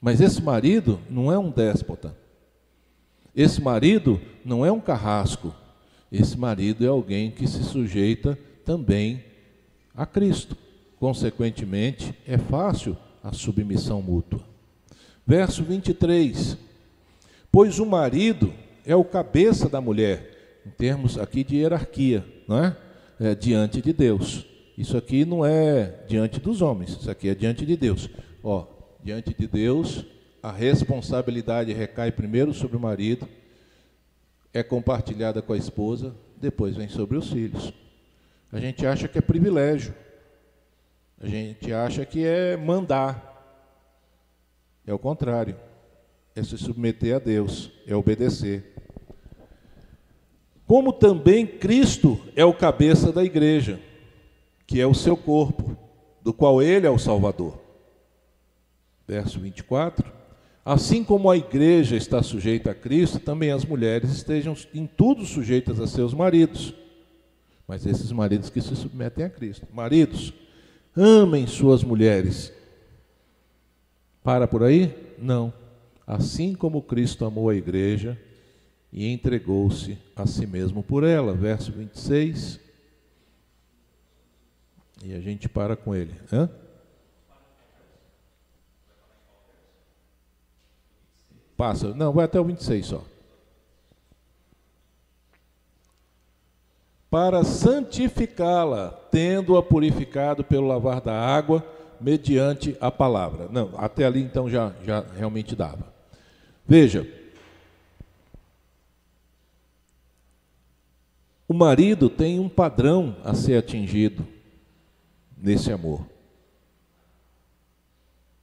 Mas 0.01 0.19
esse 0.19 0.43
marido 0.43 0.99
não 1.11 1.31
é 1.31 1.39
um 1.39 1.51
déspota. 1.51 2.17
Esse 3.37 3.61
marido 3.61 4.19
não 4.43 4.65
é 4.65 4.73
um 4.73 4.81
carrasco. 4.81 5.55
Esse 6.11 6.39
marido 6.39 6.87
é 6.87 6.89
alguém 6.89 7.31
que 7.31 7.47
se 7.47 7.63
sujeita 7.65 8.39
também 8.65 9.23
a 9.95 10.07
Cristo. 10.07 10.57
Consequentemente, 10.99 12.15
é 12.27 12.39
fácil 12.39 12.97
a 13.23 13.31
submissão 13.31 14.01
mútua. 14.01 14.41
Verso 15.27 15.63
23. 15.65 16.57
Pois 17.53 17.79
o 17.79 17.85
marido 17.85 18.55
é 18.87 18.97
o 18.97 19.05
cabeça 19.05 19.69
da 19.69 19.83
mulher, 19.83 20.63
em 20.67 20.71
termos 20.71 21.19
aqui 21.19 21.45
de 21.45 21.57
hierarquia, 21.57 22.25
não 22.49 22.65
é? 22.65 22.77
é? 23.21 23.35
diante 23.35 23.83
de 23.83 23.93
Deus. 23.93 24.54
Isso 24.77 24.97
aqui 24.97 25.25
não 25.25 25.47
é 25.47 26.05
diante 26.09 26.41
dos 26.41 26.61
homens, 26.61 26.91
isso 26.91 27.11
aqui 27.11 27.29
é 27.29 27.35
diante 27.35 27.65
de 27.65 27.77
Deus. 27.77 28.09
Ó, 28.43 28.67
diante 29.03 29.33
de 29.33 29.47
Deus, 29.47 30.05
a 30.43 30.51
responsabilidade 30.51 31.73
recai 31.73 32.11
primeiro 32.11 32.53
sobre 32.53 32.77
o 32.77 32.81
marido, 32.81 33.29
é 34.53 34.63
compartilhada 34.63 35.41
com 35.41 35.53
a 35.53 35.57
esposa, 35.57 36.15
depois 36.37 36.77
vem 36.77 36.89
sobre 36.89 37.17
os 37.17 37.31
filhos. 37.31 37.73
A 38.53 38.59
gente 38.61 38.87
acha 38.87 39.09
que 39.09 39.19
é 39.19 39.21
privilégio. 39.21 39.95
A 41.21 41.27
gente 41.27 41.73
acha 41.73 42.05
que 42.05 42.25
é 42.25 42.57
mandar. 42.57 43.33
É 44.87 44.93
o 44.93 44.99
contrário. 44.99 45.57
É 46.37 46.43
se 46.43 46.59
submeter 46.59 47.17
a 47.17 47.19
Deus, 47.19 47.71
é 47.87 47.97
obedecer. 47.97 48.75
Como 50.67 50.93
também 50.93 51.47
Cristo 51.47 52.21
é 52.35 52.45
o 52.45 52.53
cabeça 52.53 53.13
da 53.13 53.25
igreja, 53.25 53.81
que 54.67 54.81
é 54.81 54.87
o 54.87 54.95
seu 54.95 55.17
corpo, 55.17 55.77
do 56.23 56.33
qual 56.33 56.63
ele 56.63 56.87
é 56.87 56.91
o 56.91 56.99
Salvador. 56.99 57.59
Verso 59.07 59.39
24. 59.39 60.13
Assim 60.65 61.05
como 61.05 61.31
a 61.31 61.37
igreja 61.37 61.95
está 61.95 62.23
sujeita 62.23 62.71
a 62.71 62.75
Cristo, 62.75 63.19
também 63.19 63.51
as 63.51 63.65
mulheres 63.65 64.11
estejam 64.11 64.57
em 64.73 64.87
tudo 64.87 65.27
sujeitas 65.27 65.79
a 65.79 65.87
seus 65.87 66.15
maridos. 66.15 66.75
Mas 67.69 67.85
esses 67.85 68.11
maridos 68.11 68.49
que 68.49 68.63
se 68.63 68.75
submetem 68.75 69.27
a 69.27 69.31
Cristo. 69.31 69.67
Maridos, 69.73 70.33
amem 70.97 71.47
suas 71.47 71.85
mulheres. 71.85 72.53
Para 74.23 74.49
por 74.49 74.63
aí? 74.63 74.95
Não. 75.19 75.53
Assim 76.07 76.55
como 76.55 76.83
Cristo 76.83 77.27
amou 77.27 77.51
a 77.51 77.55
igreja 77.55 78.19
e 78.91 79.07
entregou-se 79.13 79.99
a 80.17 80.27
si 80.27 80.47
mesmo 80.47 80.83
por 80.83 81.05
ela. 81.05 81.35
Verso 81.35 81.73
26. 81.73 82.64
E 85.03 85.15
a 85.15 85.21
gente 85.21 85.49
para 85.49 85.77
com 85.77 85.95
ele. 85.95 86.15
Hã? 86.33 86.49
Passa. 91.57 91.95
Não, 91.95 92.13
vai 92.13 92.25
até 92.25 92.39
o 92.39 92.45
26 92.45 92.87
só. 92.87 93.05
para 97.15 97.45
santificá-la, 97.45 98.89
tendo-a 99.09 99.63
purificado 99.63 100.43
pelo 100.43 100.67
lavar 100.67 101.01
da 101.01 101.15
água, 101.15 101.65
mediante 102.01 102.77
a 102.81 102.91
palavra. 102.91 103.47
Não, 103.53 103.71
até 103.77 104.05
ali 104.05 104.21
então 104.21 104.51
já, 104.51 104.73
já 104.85 105.05
realmente 105.17 105.55
dava. 105.55 105.95
Veja, 106.67 107.07
o 111.47 111.55
marido 111.55 112.11
tem 112.11 112.41
um 112.41 112.49
padrão 112.49 113.15
a 113.23 113.33
ser 113.33 113.59
atingido 113.59 114.27
nesse 115.45 115.71
amor. 115.71 116.01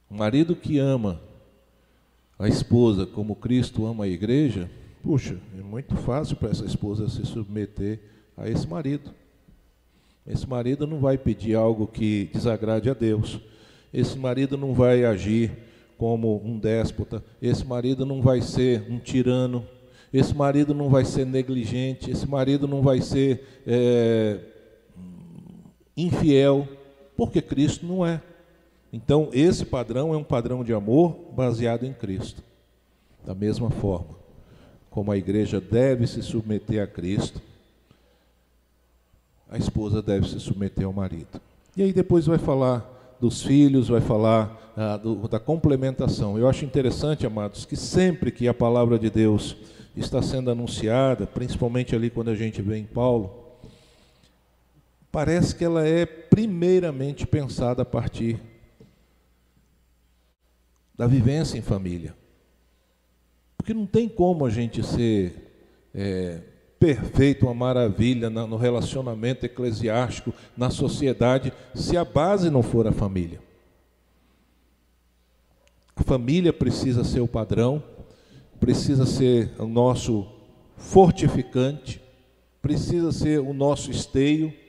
O 0.08 0.14
marido 0.14 0.54
que 0.54 0.78
ama 0.78 1.20
a 2.38 2.46
esposa 2.46 3.04
como 3.04 3.34
Cristo 3.34 3.84
ama 3.84 4.04
a 4.04 4.08
igreja, 4.08 4.70
puxa, 5.02 5.36
é 5.58 5.62
muito 5.62 5.96
fácil 5.96 6.36
para 6.36 6.50
essa 6.50 6.64
esposa 6.64 7.08
se 7.08 7.26
submeter 7.26 7.98
a 8.36 8.48
esse 8.48 8.68
marido. 8.68 9.10
Esse 10.24 10.48
marido 10.48 10.86
não 10.86 11.00
vai 11.00 11.18
pedir 11.18 11.56
algo 11.56 11.88
que 11.88 12.30
desagrade 12.32 12.88
a 12.88 12.94
Deus. 12.94 13.40
Esse 13.92 14.16
marido 14.16 14.56
não 14.56 14.72
vai 14.72 15.04
agir 15.04 15.50
como 15.98 16.40
um 16.44 16.56
déspota. 16.56 17.22
Esse 17.40 17.64
marido 17.64 18.06
não 18.06 18.22
vai 18.22 18.40
ser 18.40 18.88
um 18.88 19.00
tirano. 19.00 19.66
Esse 20.12 20.32
marido 20.32 20.72
não 20.72 20.88
vai 20.88 21.04
ser 21.04 21.26
negligente. 21.26 22.12
Esse 22.12 22.28
marido 22.28 22.68
não 22.68 22.80
vai 22.80 23.00
ser 23.00 23.62
é, 23.66 24.38
infiel, 25.96 26.68
porque 27.26 27.40
Cristo 27.40 27.86
não 27.86 28.04
é. 28.04 28.20
Então, 28.92 29.28
esse 29.32 29.64
padrão 29.64 30.12
é 30.12 30.16
um 30.16 30.24
padrão 30.24 30.64
de 30.64 30.74
amor 30.74 31.16
baseado 31.32 31.84
em 31.84 31.92
Cristo. 31.92 32.42
Da 33.24 33.32
mesma 33.32 33.70
forma, 33.70 34.16
como 34.90 35.12
a 35.12 35.16
igreja 35.16 35.60
deve 35.60 36.04
se 36.08 36.20
submeter 36.20 36.82
a 36.82 36.86
Cristo, 36.86 37.40
a 39.48 39.56
esposa 39.56 40.02
deve 40.02 40.28
se 40.28 40.40
submeter 40.40 40.84
ao 40.84 40.92
marido. 40.92 41.40
E 41.76 41.82
aí 41.84 41.92
depois 41.92 42.26
vai 42.26 42.38
falar 42.38 43.16
dos 43.20 43.40
filhos, 43.40 43.86
vai 43.86 44.00
falar 44.00 44.72
ah, 44.76 44.96
do, 44.96 45.28
da 45.28 45.38
complementação. 45.38 46.36
Eu 46.36 46.48
acho 46.48 46.64
interessante, 46.64 47.24
amados, 47.24 47.64
que 47.64 47.76
sempre 47.76 48.32
que 48.32 48.48
a 48.48 48.54
palavra 48.54 48.98
de 48.98 49.08
Deus 49.08 49.56
está 49.96 50.20
sendo 50.20 50.50
anunciada, 50.50 51.24
principalmente 51.24 51.94
ali 51.94 52.10
quando 52.10 52.30
a 52.30 52.34
gente 52.34 52.60
vê 52.60 52.78
em 52.78 52.84
Paulo, 52.84 53.41
parece 55.12 55.54
que 55.54 55.62
ela 55.62 55.86
é 55.86 56.06
primeiramente 56.06 57.26
pensada 57.26 57.82
a 57.82 57.84
partir 57.84 58.40
da 60.96 61.06
vivência 61.06 61.58
em 61.58 61.62
família. 61.62 62.16
Porque 63.58 63.74
não 63.74 63.86
tem 63.86 64.08
como 64.08 64.46
a 64.46 64.50
gente 64.50 64.82
ser 64.82 65.52
é, 65.94 66.40
perfeito, 66.78 67.44
uma 67.44 67.54
maravilha 67.54 68.30
no 68.30 68.56
relacionamento 68.56 69.44
eclesiástico, 69.44 70.32
na 70.56 70.70
sociedade, 70.70 71.52
se 71.74 71.96
a 71.96 72.04
base 72.04 72.50
não 72.50 72.62
for 72.62 72.86
a 72.86 72.92
família. 72.92 73.40
A 75.94 76.02
família 76.02 76.52
precisa 76.52 77.04
ser 77.04 77.20
o 77.20 77.28
padrão, 77.28 77.84
precisa 78.58 79.04
ser 79.04 79.52
o 79.58 79.66
nosso 79.66 80.26
fortificante, 80.76 82.00
precisa 82.60 83.12
ser 83.12 83.40
o 83.40 83.52
nosso 83.52 83.90
esteio, 83.90 84.61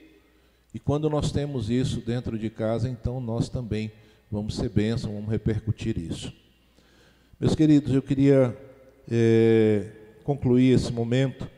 e 0.74 0.80
quando 0.80 1.08
nós 1.08 1.30
temos 1.30 1.70
isso 1.70 2.00
dentro 2.00 2.36
de 2.36 2.50
casa, 2.50 2.88
então 2.88 3.20
nós 3.20 3.48
também 3.48 3.92
vamos 4.28 4.56
ser 4.56 4.68
bênção, 4.68 5.14
vamos 5.14 5.30
repercutir 5.30 5.96
isso. 5.96 6.32
Meus 7.38 7.54
queridos, 7.54 7.94
eu 7.94 8.02
queria 8.02 8.56
é, 9.08 9.92
concluir 10.24 10.72
esse 10.72 10.92
momento 10.92 11.48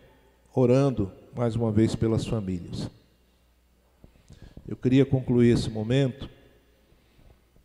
orando 0.55 1.11
mais 1.35 1.57
uma 1.57 1.73
vez 1.73 1.97
pelas 1.97 2.27
famílias. 2.27 2.91
Eu 4.69 4.77
queria 4.77 5.07
concluir 5.07 5.55
esse 5.55 5.71
momento 5.71 6.29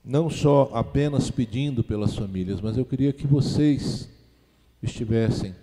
não 0.05 0.29
só 0.29 0.71
apenas 0.73 1.29
pedindo 1.29 1.83
pelas 1.83 2.15
famílias, 2.15 2.61
mas 2.61 2.77
eu 2.77 2.85
queria 2.85 3.11
que 3.11 3.27
vocês 3.27 4.09
estivessem, 4.81 5.53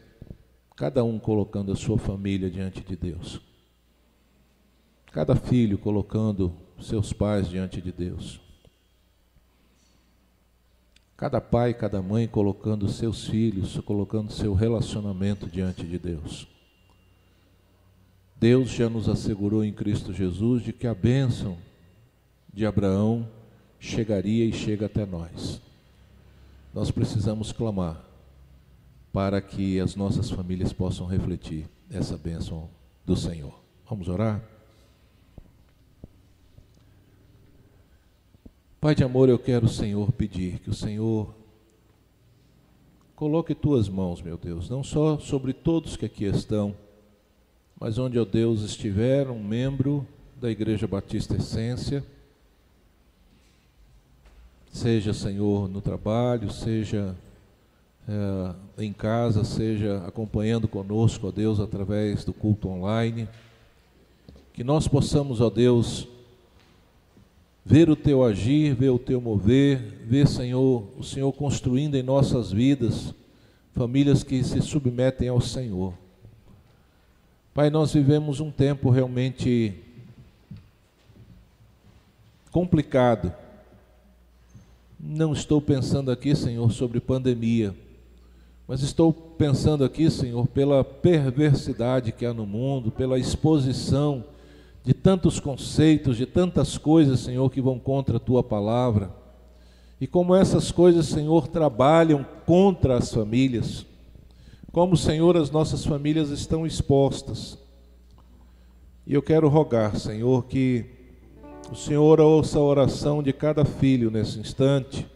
cada 0.76 1.03
um 1.03 1.18
colocando 1.18 1.72
a 1.72 1.76
sua 1.76 1.97
família 1.97 2.51
diante 2.51 2.82
de 2.82 2.95
Deus. 2.95 3.47
Cada 5.12 5.34
filho 5.34 5.78
colocando 5.78 6.52
seus 6.80 7.12
pais 7.12 7.48
diante 7.48 7.80
de 7.80 7.90
Deus. 7.90 8.40
Cada 11.16 11.40
pai, 11.40 11.74
cada 11.74 12.00
mãe 12.00 12.28
colocando 12.28 12.88
seus 12.88 13.26
filhos, 13.26 13.76
colocando 13.80 14.30
seu 14.30 14.54
relacionamento 14.54 15.48
diante 15.48 15.84
de 15.84 15.98
Deus. 15.98 16.46
Deus 18.36 18.70
já 18.70 18.88
nos 18.88 19.09
assegurou 19.09 19.64
em 19.64 19.72
Cristo 19.72 20.12
Jesus 20.12 20.62
de 20.62 20.72
que 20.72 20.86
a 20.86 20.94
bênção 20.94 21.59
de 22.54 22.64
Abraão 22.64 23.28
chegaria 23.80 24.44
e 24.44 24.52
chega 24.52 24.86
até 24.86 25.04
nós. 25.04 25.61
Nós 26.72 26.92
precisamos 26.92 27.50
clamar 27.50 28.04
para 29.12 29.40
que 29.40 29.80
as 29.80 29.96
nossas 29.96 30.30
famílias 30.30 30.72
possam 30.72 31.06
refletir 31.06 31.68
essa 31.90 32.16
bênção 32.16 32.68
do 33.04 33.16
Senhor. 33.16 33.59
Vamos 33.88 34.09
orar? 34.09 34.57
Pai 38.81 38.95
de 38.95 39.03
amor, 39.03 39.29
eu 39.29 39.41
quero, 39.41 39.68
Senhor, 39.68 40.12
pedir 40.12 40.61
que 40.61 40.70
o 40.70 40.74
Senhor 40.74 41.35
coloque 43.16 43.53
tuas 43.53 43.89
mãos, 43.89 44.22
meu 44.22 44.39
Deus, 44.39 44.70
não 44.70 44.85
só 44.85 45.18
sobre 45.18 45.53
todos 45.53 45.97
que 45.97 46.07
aqui 46.07 46.24
estão, 46.26 46.72
mas 47.81 47.99
onde, 47.99 48.20
ó 48.20 48.24
Deus, 48.24 48.62
estiver 48.62 49.29
um 49.31 49.43
membro 49.43 50.07
da 50.41 50.49
Igreja 50.49 50.87
Batista 50.87 51.35
Essência, 51.35 52.05
seja, 54.70 55.12
Senhor, 55.12 55.68
no 55.68 55.81
trabalho, 55.81 56.49
seja 56.53 57.16
é, 58.09 58.85
em 58.85 58.93
casa, 58.93 59.43
seja 59.43 60.05
acompanhando 60.07 60.68
conosco, 60.68 61.26
ó 61.26 61.31
Deus, 61.33 61.59
através 61.59 62.24
do 62.24 62.33
culto 62.33 62.68
online, 62.68 63.29
que 64.53 64.62
nós 64.62 64.87
possamos, 64.87 65.41
ó 65.41 65.51
Deus, 65.51 66.07
ver 67.68 67.90
o 67.90 67.94
teu 67.94 68.24
agir, 68.24 68.74
ver 68.74 68.88
o 68.88 68.98
teu 68.98 69.20
mover, 69.20 69.78
ver, 70.06 70.26
Senhor, 70.26 70.88
o 70.96 71.04
Senhor 71.04 71.30
construindo 71.34 71.96
em 71.96 72.02
nossas 72.02 72.50
vidas 72.50 73.12
famílias 73.74 74.22
que 74.22 74.42
se 74.42 74.62
submetem 74.62 75.28
ao 75.28 75.38
Senhor. 75.38 75.92
Pai, 77.52 77.68
nós 77.68 77.92
vivemos 77.92 78.40
um 78.40 78.50
tempo 78.50 78.88
realmente 78.88 79.74
complicado. 82.50 83.30
Não 84.98 85.34
estou 85.34 85.60
pensando 85.60 86.10
aqui, 86.10 86.34
Senhor, 86.34 86.72
sobre 86.72 87.00
pandemia, 87.00 87.74
mas 88.66 88.80
estou 88.82 89.12
pensando 89.12 89.84
aqui, 89.84 90.10
Senhor, 90.10 90.48
pela 90.48 90.82
perversidade 90.82 92.12
que 92.12 92.24
há 92.24 92.32
no 92.32 92.46
mundo, 92.46 92.90
pela 92.90 93.18
exposição 93.18 94.24
de 94.89 94.95
tantos 94.95 95.39
conceitos, 95.39 96.16
de 96.16 96.24
tantas 96.24 96.78
coisas, 96.78 97.20
Senhor, 97.20 97.51
que 97.51 97.61
vão 97.61 97.78
contra 97.78 98.16
a 98.16 98.18
tua 98.18 98.43
palavra. 98.43 99.14
E 100.01 100.07
como 100.07 100.34
essas 100.34 100.72
coisas, 100.72 101.05
Senhor, 101.05 101.47
trabalham 101.47 102.24
contra 102.47 102.97
as 102.97 103.12
famílias. 103.12 103.84
Como, 104.72 104.97
Senhor, 104.97 105.36
as 105.36 105.51
nossas 105.51 105.84
famílias 105.84 106.30
estão 106.30 106.66
expostas. 106.66 107.59
E 109.07 109.12
eu 109.12 109.20
quero 109.20 109.47
rogar, 109.51 109.95
Senhor, 109.99 110.47
que 110.47 110.86
o 111.70 111.76
Senhor 111.76 112.18
ouça 112.18 112.59
a 112.59 112.62
oração 112.62 113.22
de 113.22 113.34
cada 113.34 113.66
filho 113.66 114.11
nesse 114.11 114.39
instante, 114.39 115.07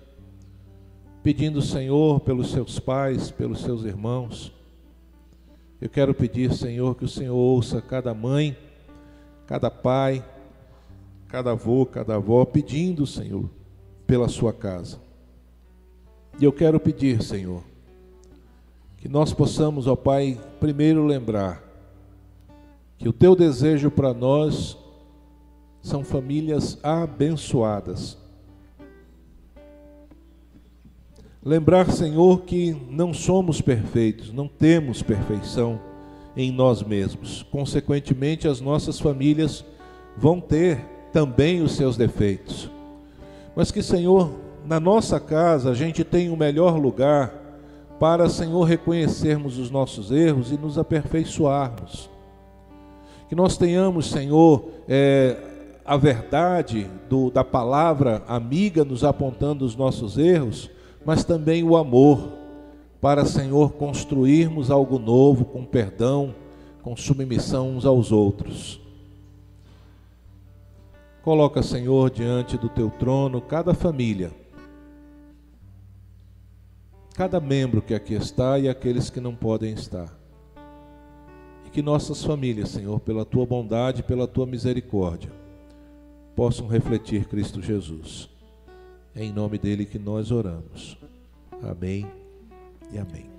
pedindo, 1.23 1.63
Senhor, 1.63 2.21
pelos 2.21 2.51
seus 2.51 2.79
pais, 2.79 3.31
pelos 3.31 3.63
seus 3.63 3.85
irmãos. 3.85 4.53
Eu 5.81 5.89
quero 5.89 6.13
pedir, 6.13 6.53
Senhor, 6.53 6.95
que 6.95 7.07
o 7.07 7.09
Senhor 7.09 7.35
ouça 7.35 7.81
cada 7.81 8.13
mãe 8.13 8.55
cada 9.53 9.71
pai, 9.71 10.25
cada 11.29 11.51
avô, 11.51 11.85
cada 11.85 12.15
avó, 12.15 12.43
pedindo, 12.43 13.07
Senhor, 13.07 13.51
pela 14.07 14.27
sua 14.27 14.51
casa. 14.51 14.99
E 16.41 16.45
eu 16.45 16.51
quero 16.51 16.81
pedir, 16.81 17.23
Senhor, 17.23 17.63
que 18.97 19.11
nós 19.11 19.35
possamos, 19.35 19.87
ó 19.87 19.95
Pai, 19.95 20.41
primeiro 20.59 21.05
lembrar 21.05 21.63
que 22.97 23.07
o 23.07 23.13
teu 23.13 23.37
desejo 23.37 23.91
para 23.91 24.15
nós 24.15 24.75
são 25.83 26.03
famílias 26.03 26.83
abençoadas. 26.83 28.17
Lembrar, 31.45 31.91
Senhor, 31.91 32.41
que 32.45 32.73
não 32.89 33.13
somos 33.13 33.61
perfeitos, 33.61 34.33
não 34.33 34.49
temos 34.49 35.03
perfeição 35.03 35.92
em 36.37 36.51
nós 36.51 36.83
mesmos. 36.83 37.43
Consequentemente, 37.51 38.49
as 38.49 38.61
nossas 38.61 38.99
famílias 38.99 39.65
vão 40.17 40.41
ter 40.41 40.79
também 41.13 41.63
os 41.63 41.73
seus 41.73 41.97
defeitos. 41.97 42.71
Mas 43.55 43.71
que, 43.71 43.83
Senhor, 43.83 44.31
na 44.65 44.81
nossa 44.81 45.21
casa 45.21 45.71
a 45.71 45.75
gente 45.75 46.05
tem 46.05 46.31
o 46.31 46.35
um 46.35 46.37
melhor 46.37 46.79
lugar 46.79 47.35
para, 47.99 48.29
Senhor, 48.29 48.65
reconhecermos 48.65 49.59
os 49.59 49.71
nossos 49.71 50.11
erros 50.11 50.51
e 50.51 50.57
nos 50.57 50.79
aperfeiçoarmos. 50.79 52.11
Que 53.29 53.35
nós 53.35 53.57
tenhamos, 53.57 54.11
Senhor, 54.11 54.65
é, 54.89 55.37
a 55.85 55.97
verdade 55.97 56.89
do, 57.09 57.31
da 57.31 57.45
palavra 57.45 58.23
amiga 58.27 58.85
nos 58.85 59.05
apontando 59.05 59.65
os 59.65 59.77
nossos 59.77 60.19
erros, 60.19 60.71
mas 61.05 61.25
também 61.25 61.63
o 61.63 61.77
amor 61.77 62.42
para, 63.03 63.25
Senhor, 63.25 63.73
construirmos 63.73 64.71
algo 64.71 64.97
novo 64.97 65.45
com 65.45 65.65
perdão, 65.65 66.33
com 66.83 66.97
submissão 66.97 67.71
uns 67.71 67.85
aos 67.85 68.13
outros. 68.13 68.81
Coloca, 71.25 71.65
Senhor, 71.65 72.09
diante 72.11 72.57
do 72.57 72.69
teu 72.69 72.91
trono 72.91 73.41
cada 73.41 73.75
família, 73.75 74.31
cada 77.17 77.41
membro 77.41 77.83
que 77.83 77.93
aqui 77.93 78.15
está 78.15 78.57
e 78.57 78.69
aqueles 78.69 79.11
que 79.11 79.21
não 79.21 79.35
podem 79.35 79.73
estar. 79.73 80.17
E 81.67 81.71
que 81.71 81.83
nossas 81.83 82.23
famílias, 82.23 82.69
Senhor, 82.69 83.01
pela 83.01 83.25
tua 83.25 83.45
bondade, 83.45 84.05
pela 84.05 84.29
tua 84.29 84.47
misericórdia, 84.47 85.33
possam 86.37 86.69
refletir 86.69 87.27
Cristo 87.27 87.61
Jesus. 87.61 88.31
É 89.13 89.25
em 89.25 89.33
nome 89.33 89.59
dele 89.59 89.85
que 89.85 89.99
nós 89.99 90.31
oramos. 90.31 90.97
Amém 91.61 92.22
e 92.93 92.99
amém. 92.99 93.32